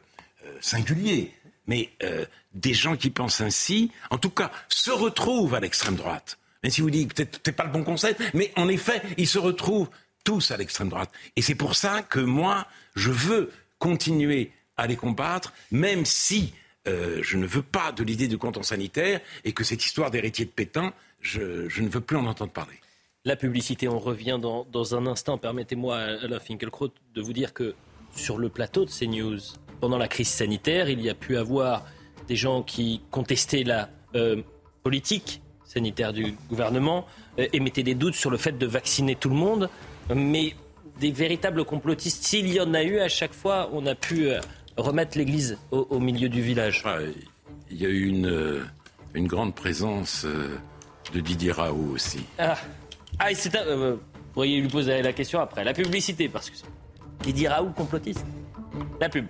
[0.46, 1.32] euh, singulier.
[1.68, 6.38] Mais euh, des gens qui pensent ainsi, en tout cas, se retrouvent à l'extrême droite.
[6.64, 9.40] Même si vous dites que peut-être pas le bon conseil, mais en effet, ils se
[9.40, 9.90] retrouvent
[10.24, 11.12] tous à l'extrême droite.
[11.36, 16.54] Et c'est pour ça que moi, je veux continuer à les combattre, même si
[16.86, 20.52] je ne veux pas de l'idée de canton sanitaire et que cette histoire d'héritier de
[20.52, 22.76] Pétain, je, ne veux plus en entendre parler.
[23.24, 25.38] La publicité, on revient dans, un instant.
[25.38, 27.76] Permettez-moi, Alain Finkielkraut, de vous dire que
[28.16, 29.40] sur le plateau de CNews,
[29.82, 31.86] pendant la crise sanitaire, il y a pu avoir
[32.28, 34.42] des gens qui contestaient la euh,
[34.84, 37.06] politique sanitaire du gouvernement,
[37.40, 39.70] euh, émettaient des doutes sur le fait de vacciner tout le monde,
[40.14, 40.56] mais
[41.00, 44.40] des véritables complotistes, s'il y en a eu, à chaque fois, on a pu euh,
[44.78, 46.84] remettre l'église au, milieu du village.
[46.86, 47.00] Ah,
[47.70, 48.64] il y a eu une,
[49.14, 50.26] une grande présence
[51.14, 52.24] de Didier Raoult aussi.
[52.38, 52.58] Ah,
[53.20, 55.64] ah c'est un, euh, vous pourriez lui poser la question après.
[55.64, 56.56] La publicité, parce que
[57.24, 58.26] Didier Raoult complotiste.
[59.00, 59.26] La pub.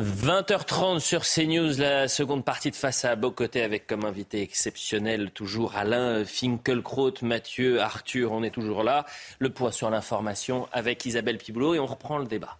[0.00, 5.76] 20h30 sur CNews, la seconde partie de Face à Bocoté avec comme invité exceptionnel toujours
[5.76, 9.06] Alain Finkelkraut, Mathieu, Arthur, on est toujours là.
[9.38, 12.58] Le poids sur l'information avec Isabelle Piboulot et on reprend le débat.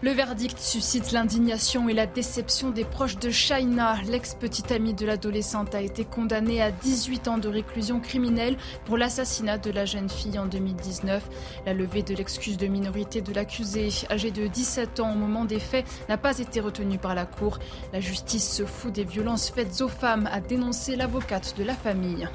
[0.00, 3.96] Le verdict suscite l'indignation et la déception des proches de Shaina.
[4.08, 9.58] L'ex-petite amie de l'adolescente a été condamnée à 18 ans de réclusion criminelle pour l'assassinat
[9.58, 11.28] de la jeune fille en 2019.
[11.66, 15.58] La levée de l'excuse de minorité de l'accusé, âgé de 17 ans au moment des
[15.58, 17.58] faits, n'a pas été retenue par la Cour.
[17.92, 22.28] La justice se fout des violences faites aux femmes, a dénoncé l'avocate de la famille.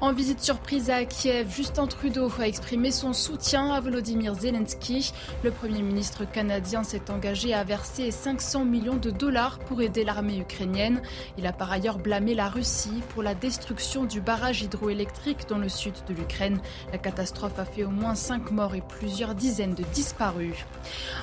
[0.00, 5.12] En visite surprise à Kiev, Justin Trudeau a exprimé son soutien à Volodymyr Zelensky.
[5.42, 10.38] Le Premier ministre canadien s'est engagé à verser 500 millions de dollars pour aider l'armée
[10.38, 11.02] ukrainienne.
[11.36, 15.68] Il a par ailleurs blâmé la Russie pour la destruction du barrage hydroélectrique dans le
[15.68, 16.60] sud de l'Ukraine.
[16.92, 20.64] La catastrophe a fait au moins 5 morts et plusieurs dizaines de disparus.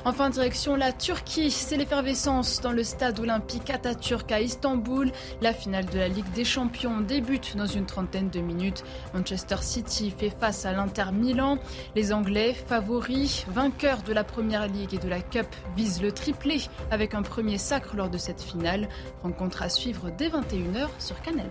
[0.04, 5.12] Enfin, direction la Turquie, c'est l'effervescence dans le stade olympique Atatürk à Istanbul.
[5.42, 8.84] La finale de la Ligue des Champions débute dans une trentaine de minutes.
[9.14, 11.58] Manchester City fait face à l'Inter Milan.
[11.96, 16.62] Les Anglais, favoris, vainqueurs de la Première Ligue et de la Cup, visent le triplé
[16.92, 18.90] avec un premier sacre lors de cette finale.
[19.24, 21.50] Rencontre à suivre dès 21h sur Canal+.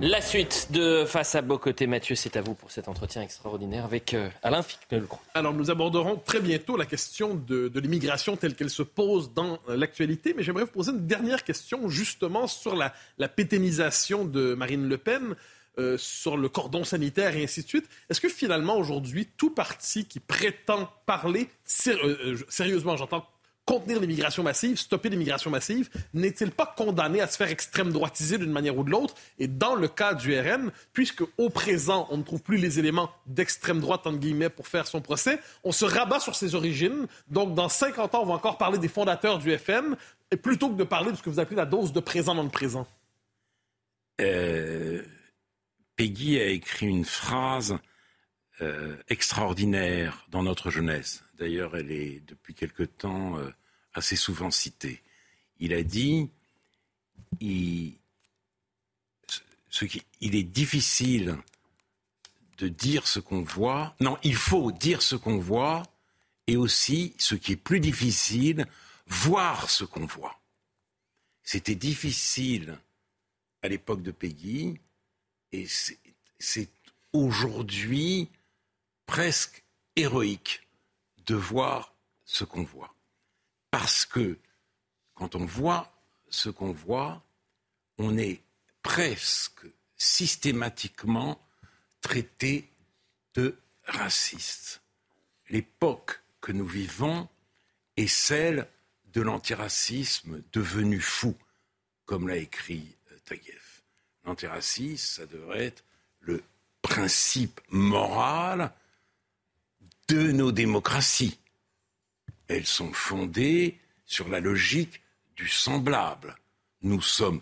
[0.00, 4.14] La suite de Face à Bocoté, Mathieu, c'est à vous pour cet entretien extraordinaire avec
[4.14, 5.20] euh, Alain Finkielkraut.
[5.34, 9.76] Alors, nous aborderons très bientôt la question de, l'immigration telle qu'elle se pose dans euh,
[9.76, 14.98] l'actualité, mais j'aimerais vous poser une dernière question justement sur la, la de Marine Le
[14.98, 15.34] Pen.
[15.78, 17.88] Euh, sur le cordon sanitaire et ainsi de suite.
[18.10, 23.24] Est-ce que finalement, aujourd'hui, tout parti qui prétend parler, sérieusement, j'entends
[23.68, 28.50] contenir l'immigration massive, stopper l'immigration massive, n'est-il pas condamné à se faire extrême droitiser d'une
[28.50, 29.14] manière ou de l'autre?
[29.38, 33.10] Et dans le cas du RN, puisque au présent, on ne trouve plus les éléments
[33.26, 37.06] d'extrême droite, entre guillemets, pour faire son procès, on se rabat sur ses origines.
[37.28, 39.96] Donc, dans 50 ans, on va encore parler des fondateurs du FN,
[40.30, 42.44] et plutôt que de parler de ce que vous appelez la dose de présent dans
[42.44, 42.86] le présent.
[44.22, 45.02] Euh,
[45.96, 47.76] Peggy a écrit une phrase
[48.60, 51.22] euh, extraordinaire dans notre jeunesse.
[51.38, 53.50] D'ailleurs, elle est depuis quelque temps euh,
[53.94, 55.02] assez souvent citée.
[55.60, 56.28] Il a dit
[57.40, 57.94] il,
[60.20, 61.36] il est difficile
[62.58, 63.94] de dire ce qu'on voit.
[64.00, 65.84] Non, il faut dire ce qu'on voit
[66.46, 68.66] et aussi, ce qui est plus difficile,
[69.06, 70.40] voir ce qu'on voit.
[71.44, 72.78] C'était difficile
[73.62, 74.80] à l'époque de Peggy
[75.52, 75.66] et
[76.38, 76.68] c'est
[77.12, 78.28] aujourd'hui
[79.08, 79.64] presque
[79.96, 80.68] héroïque
[81.26, 81.94] de voir
[82.24, 82.94] ce qu'on voit.
[83.72, 84.38] Parce que
[85.14, 85.92] quand on voit
[86.28, 87.24] ce qu'on voit,
[87.96, 88.40] on est
[88.82, 89.66] presque
[89.96, 91.40] systématiquement
[92.02, 92.70] traité
[93.34, 94.82] de raciste.
[95.48, 97.28] L'époque que nous vivons
[97.96, 98.68] est celle
[99.06, 101.34] de l'antiracisme devenu fou,
[102.04, 103.82] comme l'a écrit euh, Taguieff.
[104.24, 105.82] L'antiracisme, ça devrait être
[106.20, 106.42] le
[106.82, 108.72] principe moral
[110.08, 111.38] de nos démocraties.
[112.48, 115.02] Elles sont fondées sur la logique
[115.36, 116.36] du semblable.
[116.82, 117.40] Nous sommes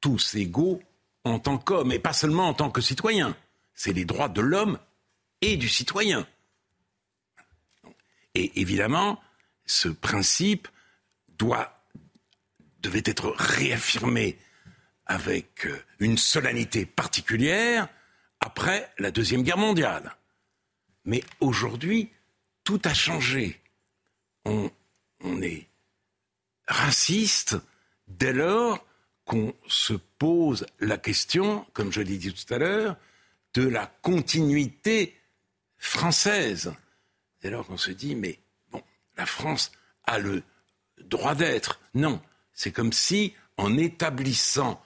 [0.00, 0.82] tous égaux
[1.24, 3.36] en tant qu'hommes, et pas seulement en tant que citoyens.
[3.74, 4.78] C'est les droits de l'homme
[5.40, 6.26] et du citoyen.
[8.34, 9.20] Et évidemment,
[9.66, 10.68] ce principe
[12.80, 14.38] devait être réaffirmé
[15.06, 17.88] avec euh, une solennité particulière
[18.40, 20.16] après la Deuxième Guerre mondiale.
[21.04, 22.10] Mais aujourd'hui,
[22.64, 23.60] tout a changé.
[24.44, 24.70] On,
[25.40, 25.66] est
[26.66, 27.56] raciste
[28.06, 28.84] dès lors
[29.24, 32.96] qu'on se pose la question, comme je l'ai dit tout à l'heure,
[33.54, 35.16] de la continuité
[35.78, 36.72] française.
[37.40, 38.38] Dès lors qu'on se dit, mais
[38.70, 38.82] bon,
[39.16, 39.72] la France
[40.04, 40.42] a le
[40.98, 41.80] droit d'être.
[41.94, 42.20] Non,
[42.52, 44.82] c'est comme si, en établissant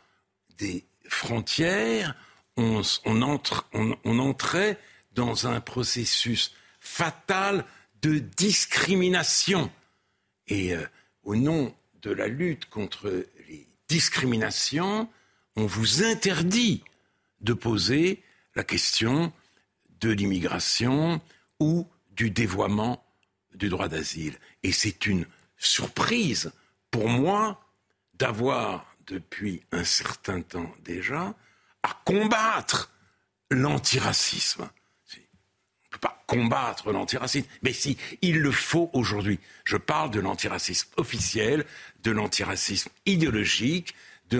[0.58, 2.14] des frontières,
[2.56, 2.82] on,
[3.22, 4.78] entre, on entrait
[5.16, 7.64] dans un processus fatal
[8.02, 9.72] de discrimination.
[10.46, 10.86] Et euh,
[11.24, 15.08] au nom de la lutte contre les discriminations,
[15.56, 16.84] on vous interdit
[17.40, 18.22] de poser
[18.54, 19.32] la question
[20.00, 21.20] de l'immigration
[21.58, 23.04] ou du dévoiement
[23.54, 24.38] du droit d'asile.
[24.62, 25.26] Et c'est une
[25.56, 26.52] surprise
[26.90, 27.60] pour moi
[28.14, 31.34] d'avoir, depuis un certain temps déjà,
[31.82, 32.92] à combattre
[33.50, 34.68] l'antiracisme
[35.98, 37.46] pas combattre l'antiracisme.
[37.62, 39.38] Mais si, il le faut aujourd'hui.
[39.64, 41.64] Je parle de l'antiracisme officiel,
[42.02, 43.94] de l'antiracisme idéologique,
[44.30, 44.38] de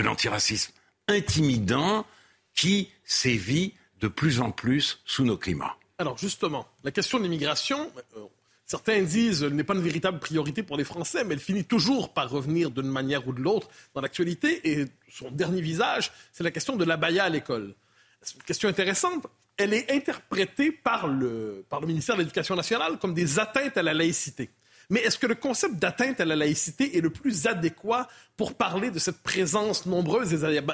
[0.00, 0.72] l'antiracisme
[1.08, 2.06] intimidant
[2.54, 5.76] qui sévit de plus en plus sous nos climats.
[5.98, 8.20] Alors justement, la question de l'immigration, euh,
[8.66, 12.28] certains disent n'est pas une véritable priorité pour les Français, mais elle finit toujours par
[12.28, 14.68] revenir d'une manière ou de l'autre dans l'actualité.
[14.68, 17.74] Et son dernier visage, c'est la question de l'abaya à l'école.
[18.20, 22.98] C'est une question intéressante elle est interprétée par le, par le ministère de l'Éducation nationale
[22.98, 24.50] comme des atteintes à la laïcité.
[24.88, 28.90] Mais est-ce que le concept d'atteinte à la laïcité est le plus adéquat pour parler
[28.90, 30.30] de cette présence nombreuse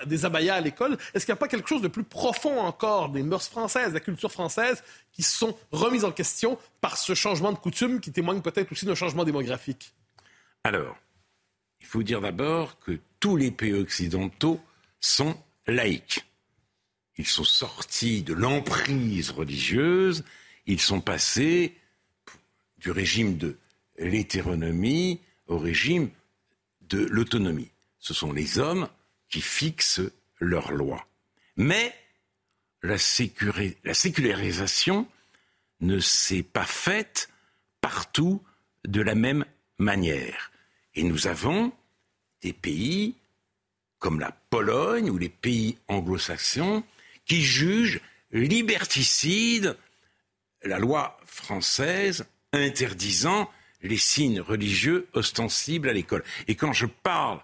[0.06, 0.98] des, abayas à l'école?
[1.14, 3.94] Est-ce qu'il n'y a pas quelque chose de plus profond encore des mœurs françaises, de
[3.94, 8.42] la culture française, qui sont remises en question par ce changement de coutume qui témoigne
[8.42, 9.94] peut-être aussi d'un changement démographique?
[10.62, 10.96] Alors,
[11.80, 14.60] il faut dire d'abord que tous les pays occidentaux
[15.00, 15.34] sont
[15.66, 16.22] laïcs.
[17.22, 20.24] Ils sont sortis de l'emprise religieuse,
[20.66, 21.78] ils sont passés
[22.78, 23.58] du régime de
[23.96, 26.10] l'hétéronomie au régime
[26.80, 27.70] de l'autonomie.
[28.00, 28.88] Ce sont les hommes
[29.28, 30.00] qui fixent
[30.40, 31.06] leurs lois.
[31.54, 31.94] Mais
[32.82, 32.96] la,
[33.84, 35.06] la sécularisation
[35.78, 37.30] ne s'est pas faite
[37.80, 38.42] partout
[38.84, 39.44] de la même
[39.78, 40.50] manière.
[40.96, 41.70] Et nous avons
[42.40, 43.14] des pays
[44.00, 46.82] comme la Pologne ou les pays anglo-saxons
[47.26, 48.00] qui jugent
[48.32, 49.76] liberticide
[50.64, 53.50] la loi française interdisant
[53.82, 56.24] les signes religieux ostensibles à l'école.
[56.48, 57.40] Et quand je parle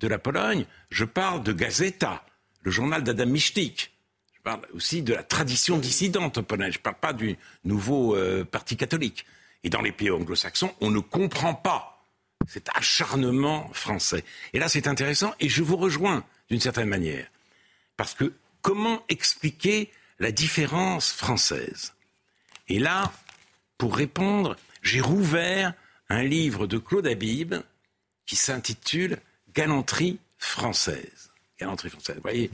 [0.00, 2.24] de la Pologne, je parle de Gazeta,
[2.62, 3.92] le journal d'Adam Michnik.
[4.34, 6.74] Je parle aussi de la tradition dissidente polonaise.
[6.74, 9.26] Je ne parle pas du nouveau euh, parti catholique.
[9.64, 12.04] Et dans les pays anglo-saxons, on ne comprend pas
[12.48, 14.24] cet acharnement français.
[14.52, 17.28] Et là, c'est intéressant, et je vous rejoins d'une certaine manière.
[17.96, 21.92] Parce que comment expliquer la différence française?
[22.68, 23.12] Et là,
[23.76, 25.74] pour répondre, j'ai rouvert
[26.08, 27.54] un livre de Claude Habib
[28.26, 29.18] qui s'intitule
[29.54, 31.30] Galanterie française.
[31.58, 32.50] Galanterie française, vous voyez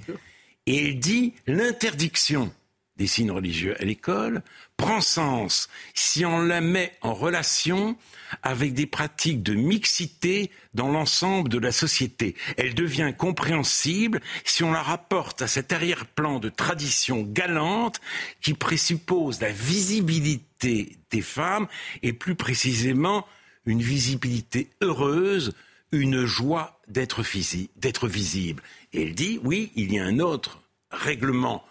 [0.66, 2.52] Et il dit l'interdiction
[2.98, 4.42] des signes religieux à l'école
[4.76, 7.96] prend sens si on la met en relation
[8.42, 12.34] avec des pratiques de mixité dans l'ensemble de la société.
[12.56, 18.00] Elle devient compréhensible si on la rapporte à cet arrière-plan de tradition galante
[18.40, 21.68] qui présuppose la visibilité des femmes
[22.02, 23.26] et plus précisément
[23.64, 25.54] une visibilité heureuse,
[25.92, 28.62] une joie d'être visible.
[28.92, 31.64] Et elle dit, oui, il y a un autre règlement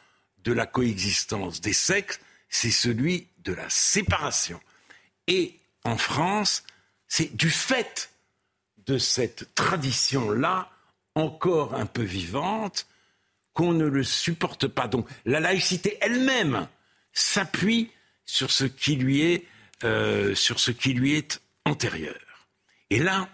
[0.48, 4.62] de la coexistence des sexes, c'est celui de la séparation.
[5.28, 6.64] Et en France,
[7.10, 8.14] c'est du fait
[8.86, 10.72] de cette tradition-là,
[11.16, 12.88] encore un peu vivante,
[13.54, 14.88] qu'on ne le supporte pas.
[14.88, 16.70] Donc la laïcité elle-même
[17.12, 17.92] s'appuie
[18.24, 19.46] sur ce qui lui est,
[19.84, 22.48] euh, sur ce qui lui est antérieur.
[22.90, 23.28] Et là,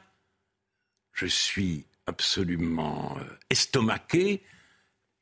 [1.11, 4.41] je suis absolument euh, estomaqué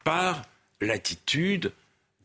[0.06, 0.44] par
[0.80, 1.74] l'attitude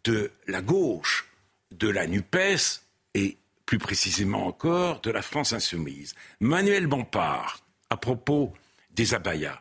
[0.07, 1.29] de la gauche,
[1.73, 2.83] de la NUPES
[3.14, 6.14] et plus précisément encore de la France insoumise.
[6.38, 7.59] Manuel Bompard,
[7.90, 8.55] à propos
[8.92, 9.61] des abayas,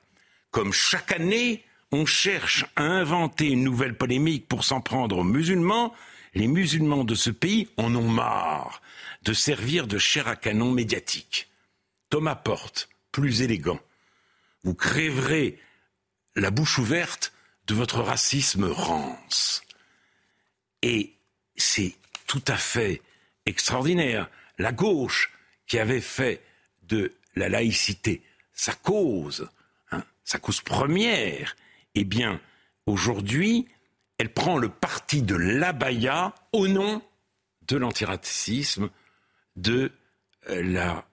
[0.51, 5.93] comme chaque année, on cherche à inventer une nouvelle polémique pour s'en prendre aux musulmans,
[6.35, 8.81] les musulmans de ce pays en ont marre
[9.23, 11.49] de servir de chair à canon médiatique.
[12.09, 13.79] Thomas Porte, plus élégant,
[14.63, 15.59] vous crèverez
[16.35, 17.33] la bouche ouverte
[17.65, 19.64] de votre racisme rance.
[20.85, 21.15] Et
[21.57, 21.95] c'est
[22.27, 23.01] tout à fait
[23.47, 24.29] extraordinaire.
[24.59, 25.33] La gauche,
[25.65, 26.43] qui avait fait
[26.83, 28.21] de la laïcité
[28.53, 29.49] sa cause,
[29.91, 31.55] hein, sa cause première,
[31.95, 32.39] eh bien,
[32.85, 33.67] aujourd'hui,
[34.19, 37.01] elle prend le parti de l'abaya au nom
[37.67, 38.89] de l'antiracisme,
[39.55, 39.91] de
[40.49, 41.05] euh, la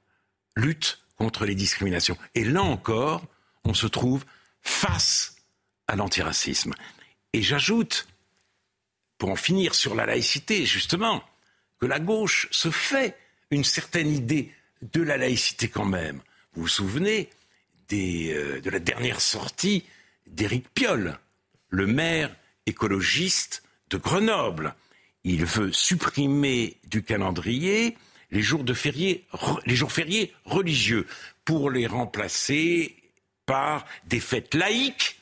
[0.54, 2.18] lutte contre les discriminations.
[2.34, 3.24] Et là encore,
[3.64, 4.24] on se trouve
[4.60, 5.36] face
[5.88, 6.74] à l'antiracisme.
[7.32, 8.06] Et j'ajoute,
[9.22, 11.22] pour en finir sur la laïcité, justement,
[11.78, 13.16] que la gauche se fait
[13.52, 14.50] une certaine idée
[14.82, 16.20] de la laïcité quand même.
[16.54, 17.30] Vous vous souvenez
[17.92, 19.84] euh, de la dernière sortie
[20.26, 21.20] d'Éric Piolle,
[21.68, 22.34] le maire
[22.66, 24.74] écologiste de Grenoble.
[25.22, 27.96] Il veut supprimer du calendrier
[28.32, 28.74] les jours, de
[29.66, 31.06] les jours fériés religieux
[31.44, 32.96] pour les remplacer
[33.46, 35.20] par des fêtes laïques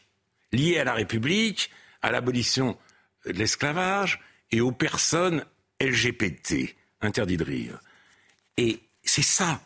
[0.53, 1.69] liées à la République,
[2.01, 2.79] à l'abolition
[3.25, 5.45] l'esclavage et aux personnes
[5.81, 6.75] LGBT.
[7.01, 7.81] Interdit de rire.
[8.57, 9.63] Et c'est ça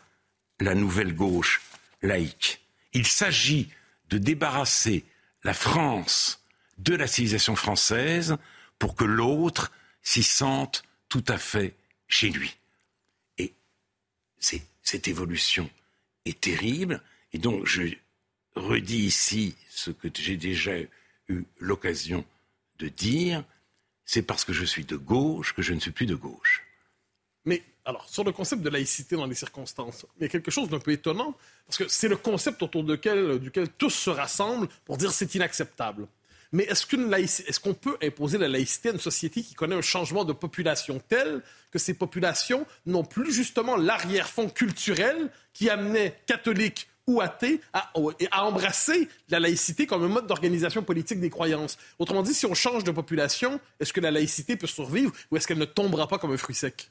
[0.59, 1.61] la nouvelle gauche
[2.01, 2.61] laïque.
[2.93, 3.69] Il s'agit
[4.09, 5.03] de débarrasser
[5.43, 6.43] la France
[6.77, 8.37] de la civilisation française
[8.79, 11.75] pour que l'autre s'y sente tout à fait
[12.07, 12.55] chez lui.
[13.37, 13.53] Et
[14.39, 15.69] cette évolution
[16.25, 17.01] est terrible.
[17.33, 17.83] Et donc, je
[18.55, 20.77] redis ici ce que j'ai déjà
[21.27, 22.25] eu l'occasion
[22.79, 23.43] de dire,
[24.05, 26.63] c'est parce que je suis de gauche que je ne suis plus de gauche.
[27.45, 30.69] Mais alors, sur le concept de laïcité dans les circonstances, il y a quelque chose
[30.69, 31.35] d'un peu étonnant,
[31.67, 33.39] parce que c'est le concept autour duquel,
[33.77, 36.07] tous se rassemblent pour dire c'est inacceptable.
[36.51, 39.81] Mais est-ce qu'on est qu'on peut imposer la laïcité à une société qui connaît un
[39.81, 46.87] changement de population tel que ces populations n'ont plus justement l'arrière-fond culturel qui amenait catholiques
[47.07, 47.91] ou athées à,
[48.31, 51.77] à, embrasser la laïcité comme un mode d'organisation politique des croyances.
[51.99, 55.47] Autrement dit, si on change de population, est-ce que la laïcité peut survivre ou est-ce
[55.47, 56.89] qu'elle ne tombera pas comme un fruit sec?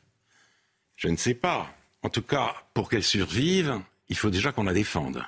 [0.97, 1.75] Je ne sais pas.
[2.03, 5.25] En tout cas, pour qu'elle survive, il faut déjà qu'on la défende.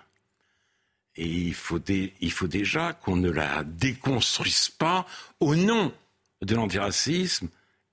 [1.16, 5.06] Et il faut, il faut déjà qu'on ne la déconstruise pas
[5.40, 5.92] au nom
[6.42, 7.48] de l'antiracisme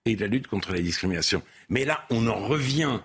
[0.06, 1.42] et de la lutte contre la discrimination.
[1.70, 3.00] Mais là, on en revient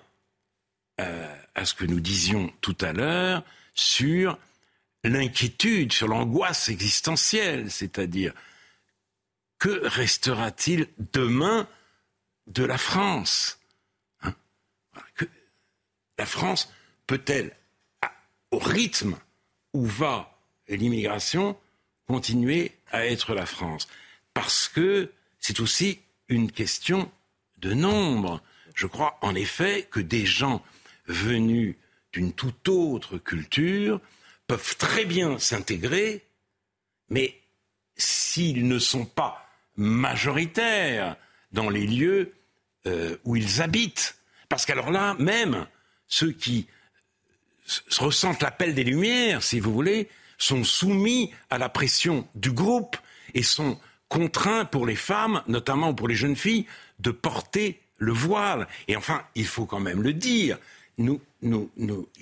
[1.01, 3.45] euh, à ce que nous disions tout à l'heure
[3.79, 4.37] sur
[5.05, 8.35] l'inquiétude, sur l'angoisse existentielle, c'est-à-dire
[9.59, 11.69] que restera-t-il demain
[12.49, 13.61] de la France
[14.23, 14.35] hein?
[16.19, 16.73] La France
[17.07, 17.55] peut-elle,
[18.51, 19.17] au rythme
[19.73, 21.57] où va l'immigration,
[22.09, 23.87] continuer à être la France?
[24.35, 27.13] Parce que c'est aussi une question
[27.59, 28.43] de nombre.
[28.75, 30.65] Je crois en effet que des gens
[31.07, 31.77] venus
[32.19, 34.01] d'une toute autre culture
[34.49, 36.25] peuvent très bien s'intégrer,
[37.11, 37.41] mais
[37.97, 41.15] s'ils ne sont pas majoritaires
[41.53, 42.33] dans les lieux
[42.87, 44.17] euh, où ils habitent.
[44.49, 45.69] Parce qu'alors là, même
[46.09, 46.67] ceux qui
[47.99, 50.09] ressentent l'appel des Lumières, si vous voulez,
[50.39, 52.97] sont soumis à la pression du groupe
[53.35, 56.67] et sont contraints pour les femmes, notamment pour les jeunes filles,
[56.99, 58.67] de porter le voile.
[58.89, 60.59] Et enfin, il faut quand même le dire,
[60.99, 61.71] nous, nous,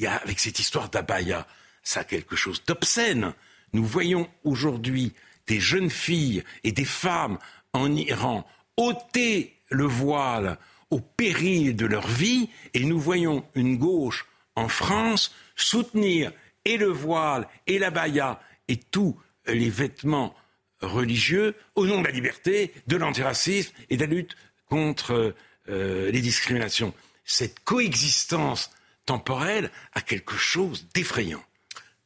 [0.07, 1.47] avec cette histoire d'abaya,
[1.83, 3.33] ça a quelque chose d'obscène.
[3.73, 5.13] Nous voyons aujourd'hui
[5.47, 7.39] des jeunes filles et des femmes
[7.73, 8.47] en Iran
[8.77, 10.59] ôter le voile
[10.91, 16.33] au péril de leur vie et nous voyons une gauche en France soutenir
[16.65, 19.17] et le voile et la baya et tous
[19.47, 20.35] les vêtements
[20.81, 24.37] religieux au nom de la liberté, de l'antiracisme et de la lutte
[24.69, 25.35] contre
[25.69, 26.93] euh, les discriminations
[27.27, 28.71] cette coexistence
[29.05, 31.43] temporelle a quelque chose d'effrayant.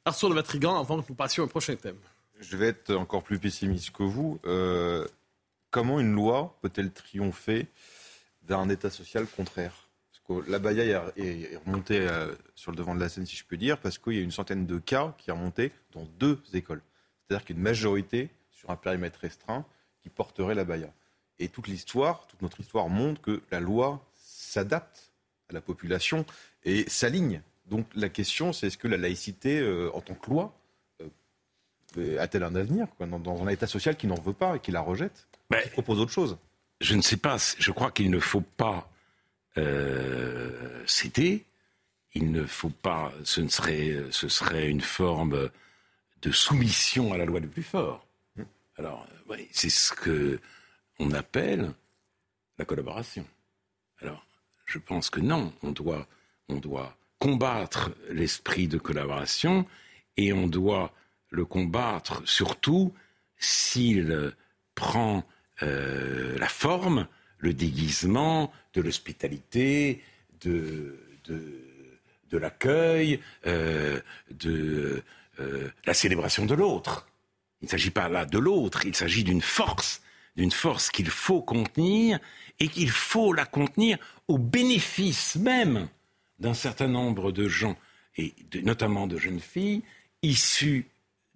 [0.04, 1.98] Arthur de Vatrigan, avant que nous passions au prochain thème.
[2.40, 4.40] Je vais être encore plus pessimiste que vous.
[4.46, 5.06] Euh,
[5.70, 7.66] comment une loi peut-elle triompher
[8.42, 9.88] d'un État social contraire?
[10.10, 13.44] Parce que la Baïa est remontée euh, sur le devant de la scène, si je
[13.44, 16.40] peux dire, parce qu'il y a une centaine de cas qui sont remontés dans deux
[16.54, 16.82] écoles.
[17.28, 19.66] C'est-à-dire qu'une majorité sur un périmètre restreint
[20.02, 20.92] qui porterait la Baïa.
[21.38, 25.09] Et toute l'histoire, toute notre histoire montre que la loi s'adapte
[25.50, 26.24] à la population
[26.64, 27.42] et s'aligne.
[27.66, 30.54] Donc la question, c'est est-ce que la laïcité, euh, en tant que loi,
[31.98, 34.70] euh, a-t-elle un avenir quoi, dans, un État social qui n'en veut pas et qui
[34.70, 36.38] la rejette Mais, qui propose autre chose
[36.80, 37.36] Je ne sais pas.
[37.58, 38.90] Je crois qu'il ne faut pas
[39.58, 41.44] euh, céder.
[42.14, 43.12] Il ne faut pas.
[43.24, 45.48] Ce, ne serait, ce serait une forme
[46.22, 48.04] de soumission à la loi du plus fort.
[48.76, 49.06] Alors,
[49.52, 50.40] c'est ce que
[50.98, 51.72] on appelle
[52.58, 53.26] la collaboration.
[54.00, 54.24] Alors,
[54.70, 56.06] je pense que non, on doit,
[56.48, 59.66] on doit combattre l'esprit de collaboration
[60.16, 60.92] et on doit
[61.30, 62.94] le combattre surtout
[63.36, 64.32] s'il
[64.76, 65.26] prend
[65.62, 67.08] euh, la forme,
[67.38, 70.02] le déguisement de l'hospitalité,
[70.42, 74.00] de, de, l'accueil, euh,
[74.30, 75.02] de
[75.40, 77.08] euh, la célébration de l'autre.
[77.60, 80.00] Il ne s'agit pas là de l'autre, il s'agit d'une force,
[80.40, 82.18] d'une force qu'il faut contenir
[82.60, 85.86] et qu'il faut la contenir au bénéfice même
[86.38, 87.76] d'un certain nombre de gens,
[88.16, 88.32] et
[88.62, 89.82] notamment de jeunes filles,
[90.22, 90.86] issues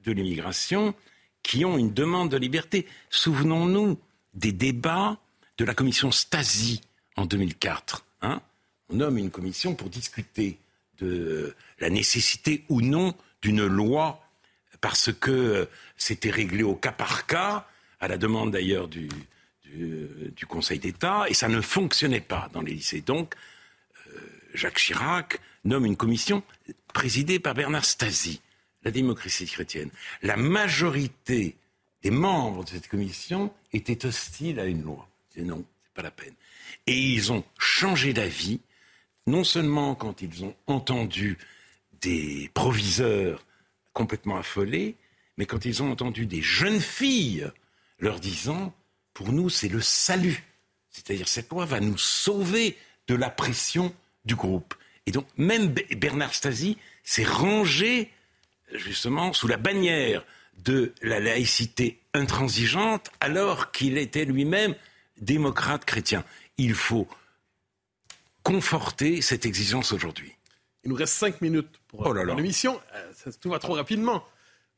[0.04, 0.94] de l'immigration,
[1.42, 2.86] qui ont une demande de liberté.
[3.10, 3.98] Souvenons-nous
[4.32, 5.18] des débats
[5.58, 6.80] de la commission Stasi
[7.16, 8.06] en 2004.
[8.22, 8.40] Hein.
[8.88, 10.56] On nomme une commission pour discuter
[10.96, 14.26] de la nécessité ou non d'une loi,
[14.80, 17.66] parce que c'était réglé au cas par cas,
[18.00, 19.08] à la demande d'ailleurs du,
[19.76, 23.00] euh, du, Conseil d'État, et ça ne fonctionnait pas dans les lycées.
[23.00, 23.34] Donc,
[24.06, 24.20] euh,
[24.54, 26.42] Jacques Chirac nomme une commission
[26.92, 28.40] présidée par Bernard Stasi,
[28.84, 29.90] la démocratie chrétienne.
[30.22, 31.56] La majorité
[32.02, 35.08] des membres de cette commission étaient hostiles à une loi.
[35.30, 36.34] Ils disaient non, c'est pas la peine.
[36.86, 38.60] Et ils ont changé d'avis,
[39.26, 41.38] non seulement quand ils ont entendu
[42.00, 43.44] des proviseurs
[43.92, 44.96] complètement affolés,
[45.36, 47.50] mais quand ils ont entendu des jeunes filles
[47.98, 48.74] leur disant
[49.12, 50.42] pour nous, c'est le salut.
[50.90, 52.76] C'est-à-dire, cette loi va nous sauver
[53.06, 54.74] de la pression du groupe.
[55.06, 58.10] Et donc, même Bernard Stasi s'est rangé,
[58.72, 60.24] justement, sous la bannière
[60.58, 64.74] de la laïcité intransigeante, alors qu'il était lui-même
[65.20, 66.24] démocrate chrétien.
[66.58, 67.08] Il faut
[68.42, 70.32] conforter cette exigence aujourd'hui.
[70.84, 72.80] Il nous reste cinq minutes pour oh l'émission.
[72.94, 74.24] Euh, tout va trop rapidement.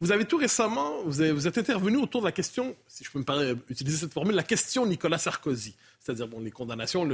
[0.01, 3.25] Vous avez tout récemment, vous, êtes intervenu autour de la question, si je peux me
[3.25, 7.09] permettre utiliser cette formule, la question Nicolas Sarkozy, c'est-à-dire bon, les condamnations,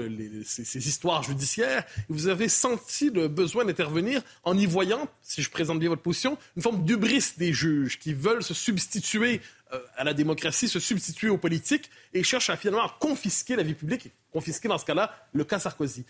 [0.44, 1.84] ces, histoires judiciaires.
[2.08, 6.36] Vous avez senti le besoin d'intervenir en y voyant, si je présente bien votre position,
[6.56, 9.40] une forme d'ubris des juges qui veulent se substituer
[9.72, 13.74] euh, à la démocratie, se substituer aux politiques et cherchent finalement à confisquer la vie
[13.74, 16.04] publique, confisquer dans ce cas-là le cas Sarkozy.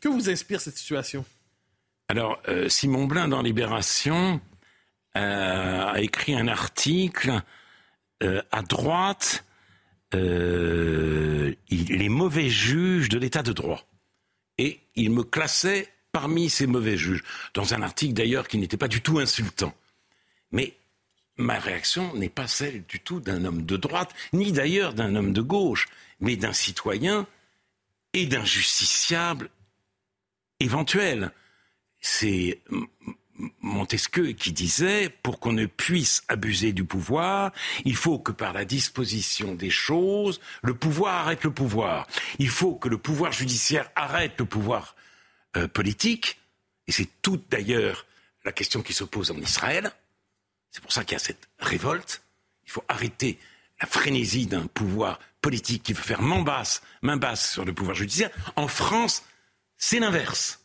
[0.00, 1.24] Que vous inspire cette situation?
[2.08, 4.38] Alors, euh, Simon Blin dans Libération
[5.18, 7.42] a écrit un article
[8.22, 9.44] euh, à droite,
[10.14, 13.86] euh, les mauvais juges de l'état de droit.
[14.58, 17.22] Et il me classait parmi ces mauvais juges,
[17.54, 19.74] dans un article d'ailleurs qui n'était pas du tout insultant.
[20.50, 20.74] Mais
[21.36, 25.32] ma réaction n'est pas celle du tout d'un homme de droite, ni d'ailleurs d'un homme
[25.32, 25.86] de gauche,
[26.20, 27.26] mais d'un citoyen
[28.14, 29.50] et d'un justiciable
[30.58, 31.30] éventuel.
[32.00, 32.60] C'est
[33.60, 37.52] Montesquieu qui disait pour qu'on ne puisse abuser du pouvoir,
[37.84, 42.06] il faut que par la disposition des choses, le pouvoir arrête le pouvoir.
[42.38, 44.96] Il faut que le pouvoir judiciaire arrête le pouvoir
[45.56, 46.38] euh, politique.
[46.86, 48.06] Et c'est tout d'ailleurs
[48.44, 49.92] la question qui se pose en Israël.
[50.70, 52.22] C'est pour ça qu'il y a cette révolte.
[52.64, 53.38] Il faut arrêter
[53.80, 56.44] la frénésie d'un pouvoir politique qui veut faire main
[57.02, 58.30] main basse sur le pouvoir judiciaire.
[58.56, 59.22] En France,
[59.76, 60.60] c'est l'inverse.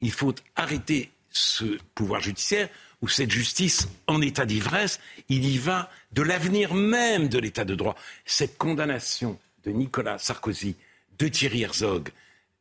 [0.00, 2.68] Il faut arrêter ce pouvoir judiciaire
[3.02, 5.00] ou cette justice en état d'ivresse.
[5.28, 7.96] Il y va de l'avenir même de l'état de droit.
[8.24, 10.76] Cette condamnation de Nicolas Sarkozy,
[11.18, 12.10] de Thierry Herzog,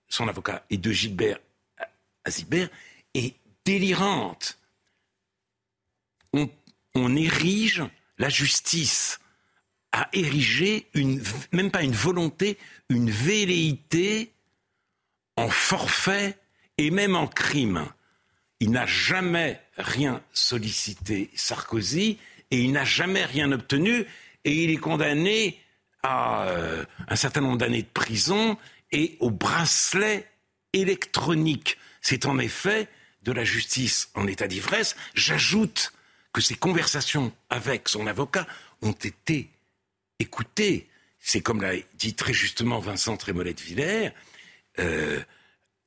[0.07, 1.39] son avocat, et de Gilbert
[2.25, 2.69] Azibert
[3.13, 4.59] est délirante.
[6.33, 7.83] On, érige
[8.17, 9.19] la justice
[9.91, 11.21] à ériger une,
[11.51, 12.57] même pas une volonté,
[12.89, 14.33] une velléité
[15.37, 16.37] en forfait
[16.77, 17.87] et même en crime
[18.59, 22.17] il n'a jamais rien sollicité Sarkozy
[22.51, 24.05] et il n'a jamais rien obtenu
[24.43, 25.59] et il est condamné
[26.03, 28.57] à euh, un certain nombre d'années de prison
[28.91, 30.29] et au bracelet
[30.73, 31.77] électronique.
[32.01, 32.87] C'est en effet
[33.23, 34.95] de la justice en état d'ivresse.
[35.15, 35.93] J'ajoute
[36.31, 38.45] que ses conversations avec son avocat
[38.81, 39.49] ont été
[40.19, 40.87] écoutées.
[41.19, 44.11] C'est comme l'a dit très justement Vincent Trémolette-Villers,
[44.79, 45.19] euh,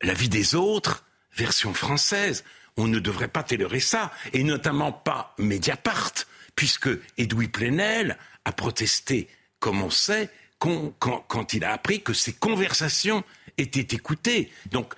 [0.03, 2.45] la vie des autres, version française
[2.79, 6.13] on ne devrait pas tolérer ça, et notamment pas Mediapart,
[6.55, 13.25] puisque Edoui Plenel a protesté, comme on sait, quand, il a appris que ses conversations
[13.59, 14.51] étaient écoutées.
[14.71, 14.95] Donc,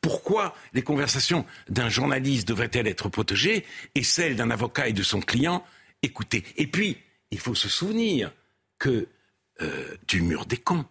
[0.00, 5.20] pourquoi les conversations d'un journaliste devraient-elles être protégées et celles d'un avocat et de son
[5.20, 5.64] client
[6.02, 6.44] écoutées.
[6.56, 6.98] Et puis,
[7.30, 8.32] il faut se souvenir
[8.78, 9.08] que
[9.60, 10.84] euh, du mur des cons,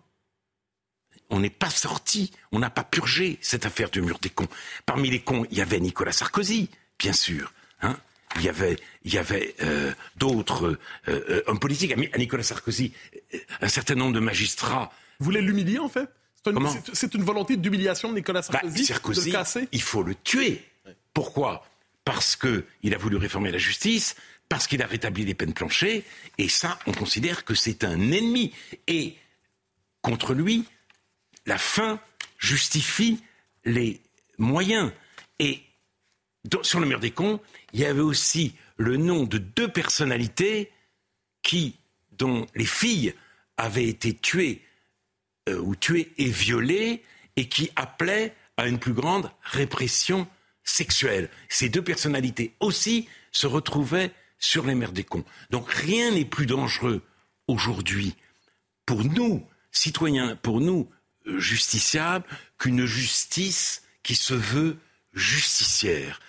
[1.29, 4.47] on n'est pas sorti, on n'a pas purgé cette affaire du mur des cons.
[4.85, 6.69] Parmi les cons, il y avait Nicolas Sarkozy,
[6.99, 7.53] bien sûr.
[7.81, 7.97] Hein
[8.35, 11.91] il y avait, il y avait euh, d'autres euh, euh, hommes politiques.
[11.91, 12.93] À Nicolas Sarkozy,
[13.61, 14.91] un certain nombre de magistrats.
[15.19, 16.09] Vous voulez l'humilier, en fait?
[16.93, 19.67] C'est une, volonté d'humiliation de Nicolas bah, Sarkozy, Sarkozy de le casser?
[19.71, 20.63] Il faut le tuer.
[21.13, 21.65] Pourquoi?
[22.05, 24.15] Parce qu'il a voulu réformer la justice,
[24.47, 26.05] parce qu'il a rétabli les peines planchées,
[26.37, 28.53] et ça, on considère que c'est un ennemi.
[28.87, 29.17] Et
[30.01, 30.65] contre lui,
[31.47, 31.99] la fin
[32.37, 33.23] justifie
[33.65, 33.99] les
[34.37, 34.91] moyens.
[35.39, 35.63] Et
[36.61, 37.39] sur le mur des cons,
[37.73, 40.71] il y avait aussi le nom de deux personnalités
[41.41, 41.79] qui,
[42.11, 43.13] dont les filles
[43.57, 44.61] avaient été tuées
[45.49, 47.03] euh, ou tuées et violées
[47.35, 50.27] et qui appelaient à une plus grande répression
[50.63, 51.29] sexuelle.
[51.49, 55.23] Ces deux personnalités aussi se retrouvaient sur les mers des cons.
[55.49, 57.01] Donc rien n'est plus dangereux
[57.47, 58.15] aujourd'hui
[58.85, 60.89] pour nous, citoyens, pour nous,
[61.37, 62.25] justiciable
[62.57, 64.77] qu'une justice qui se veut
[65.13, 66.19] justicière.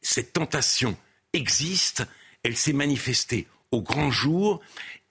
[0.00, 0.96] Cette tentation
[1.32, 2.06] existe,
[2.42, 4.60] elle s'est manifestée au grand jour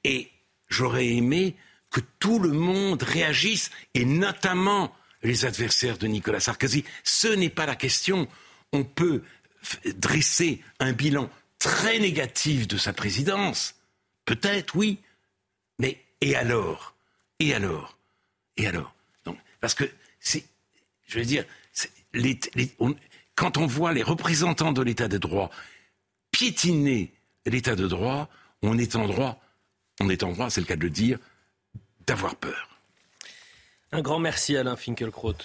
[0.04, 0.32] et
[0.68, 1.56] j'aurais aimé
[1.92, 6.86] que tout le monde réagisse et notamment les adversaires de Nicolas Sarkozy.
[7.04, 8.28] Ce n'est pas la question.
[8.72, 9.24] On peut
[9.96, 13.76] dresser un bilan très négatif de sa présidence.
[14.26, 15.00] Peut-être, oui.
[15.80, 16.96] Mais et alors?
[17.40, 17.98] Et alors?
[18.58, 18.94] Et alors?
[19.60, 19.86] Parce que,
[20.20, 20.44] c'est,
[21.08, 21.46] je veux dire,
[23.36, 25.50] quand on voit les représentants de l'état de droit
[26.32, 27.12] piétiner
[27.46, 28.30] l'état de droit,
[28.62, 29.42] on est en droit,
[30.00, 31.20] on est en droit, c'est le cas de le dire,
[32.06, 32.80] d'avoir peur.
[33.92, 35.36] Un grand merci Alain Finkielkraut.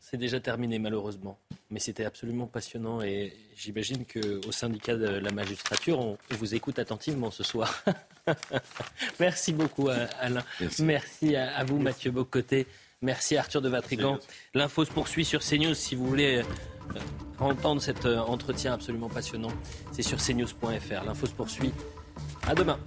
[0.00, 5.98] C'est déjà terminé malheureusement, mais c'était absolument passionnant et j'imagine qu'au syndicat de la magistrature,
[5.98, 7.84] on, vous écoute attentivement ce soir.
[9.20, 10.44] merci beaucoup Alain.
[10.78, 12.66] Merci, à, vous Mathieu Bocoté.
[13.02, 14.18] Merci Arthur de Vatrigan.
[14.54, 16.42] L'info se poursuit sur CNews si vous voulez
[17.38, 19.52] entendre cet entretien absolument passionnant,
[19.92, 21.04] c'est sur cnews.fr.
[21.04, 21.72] L'info se poursuit.
[22.46, 22.78] À demain.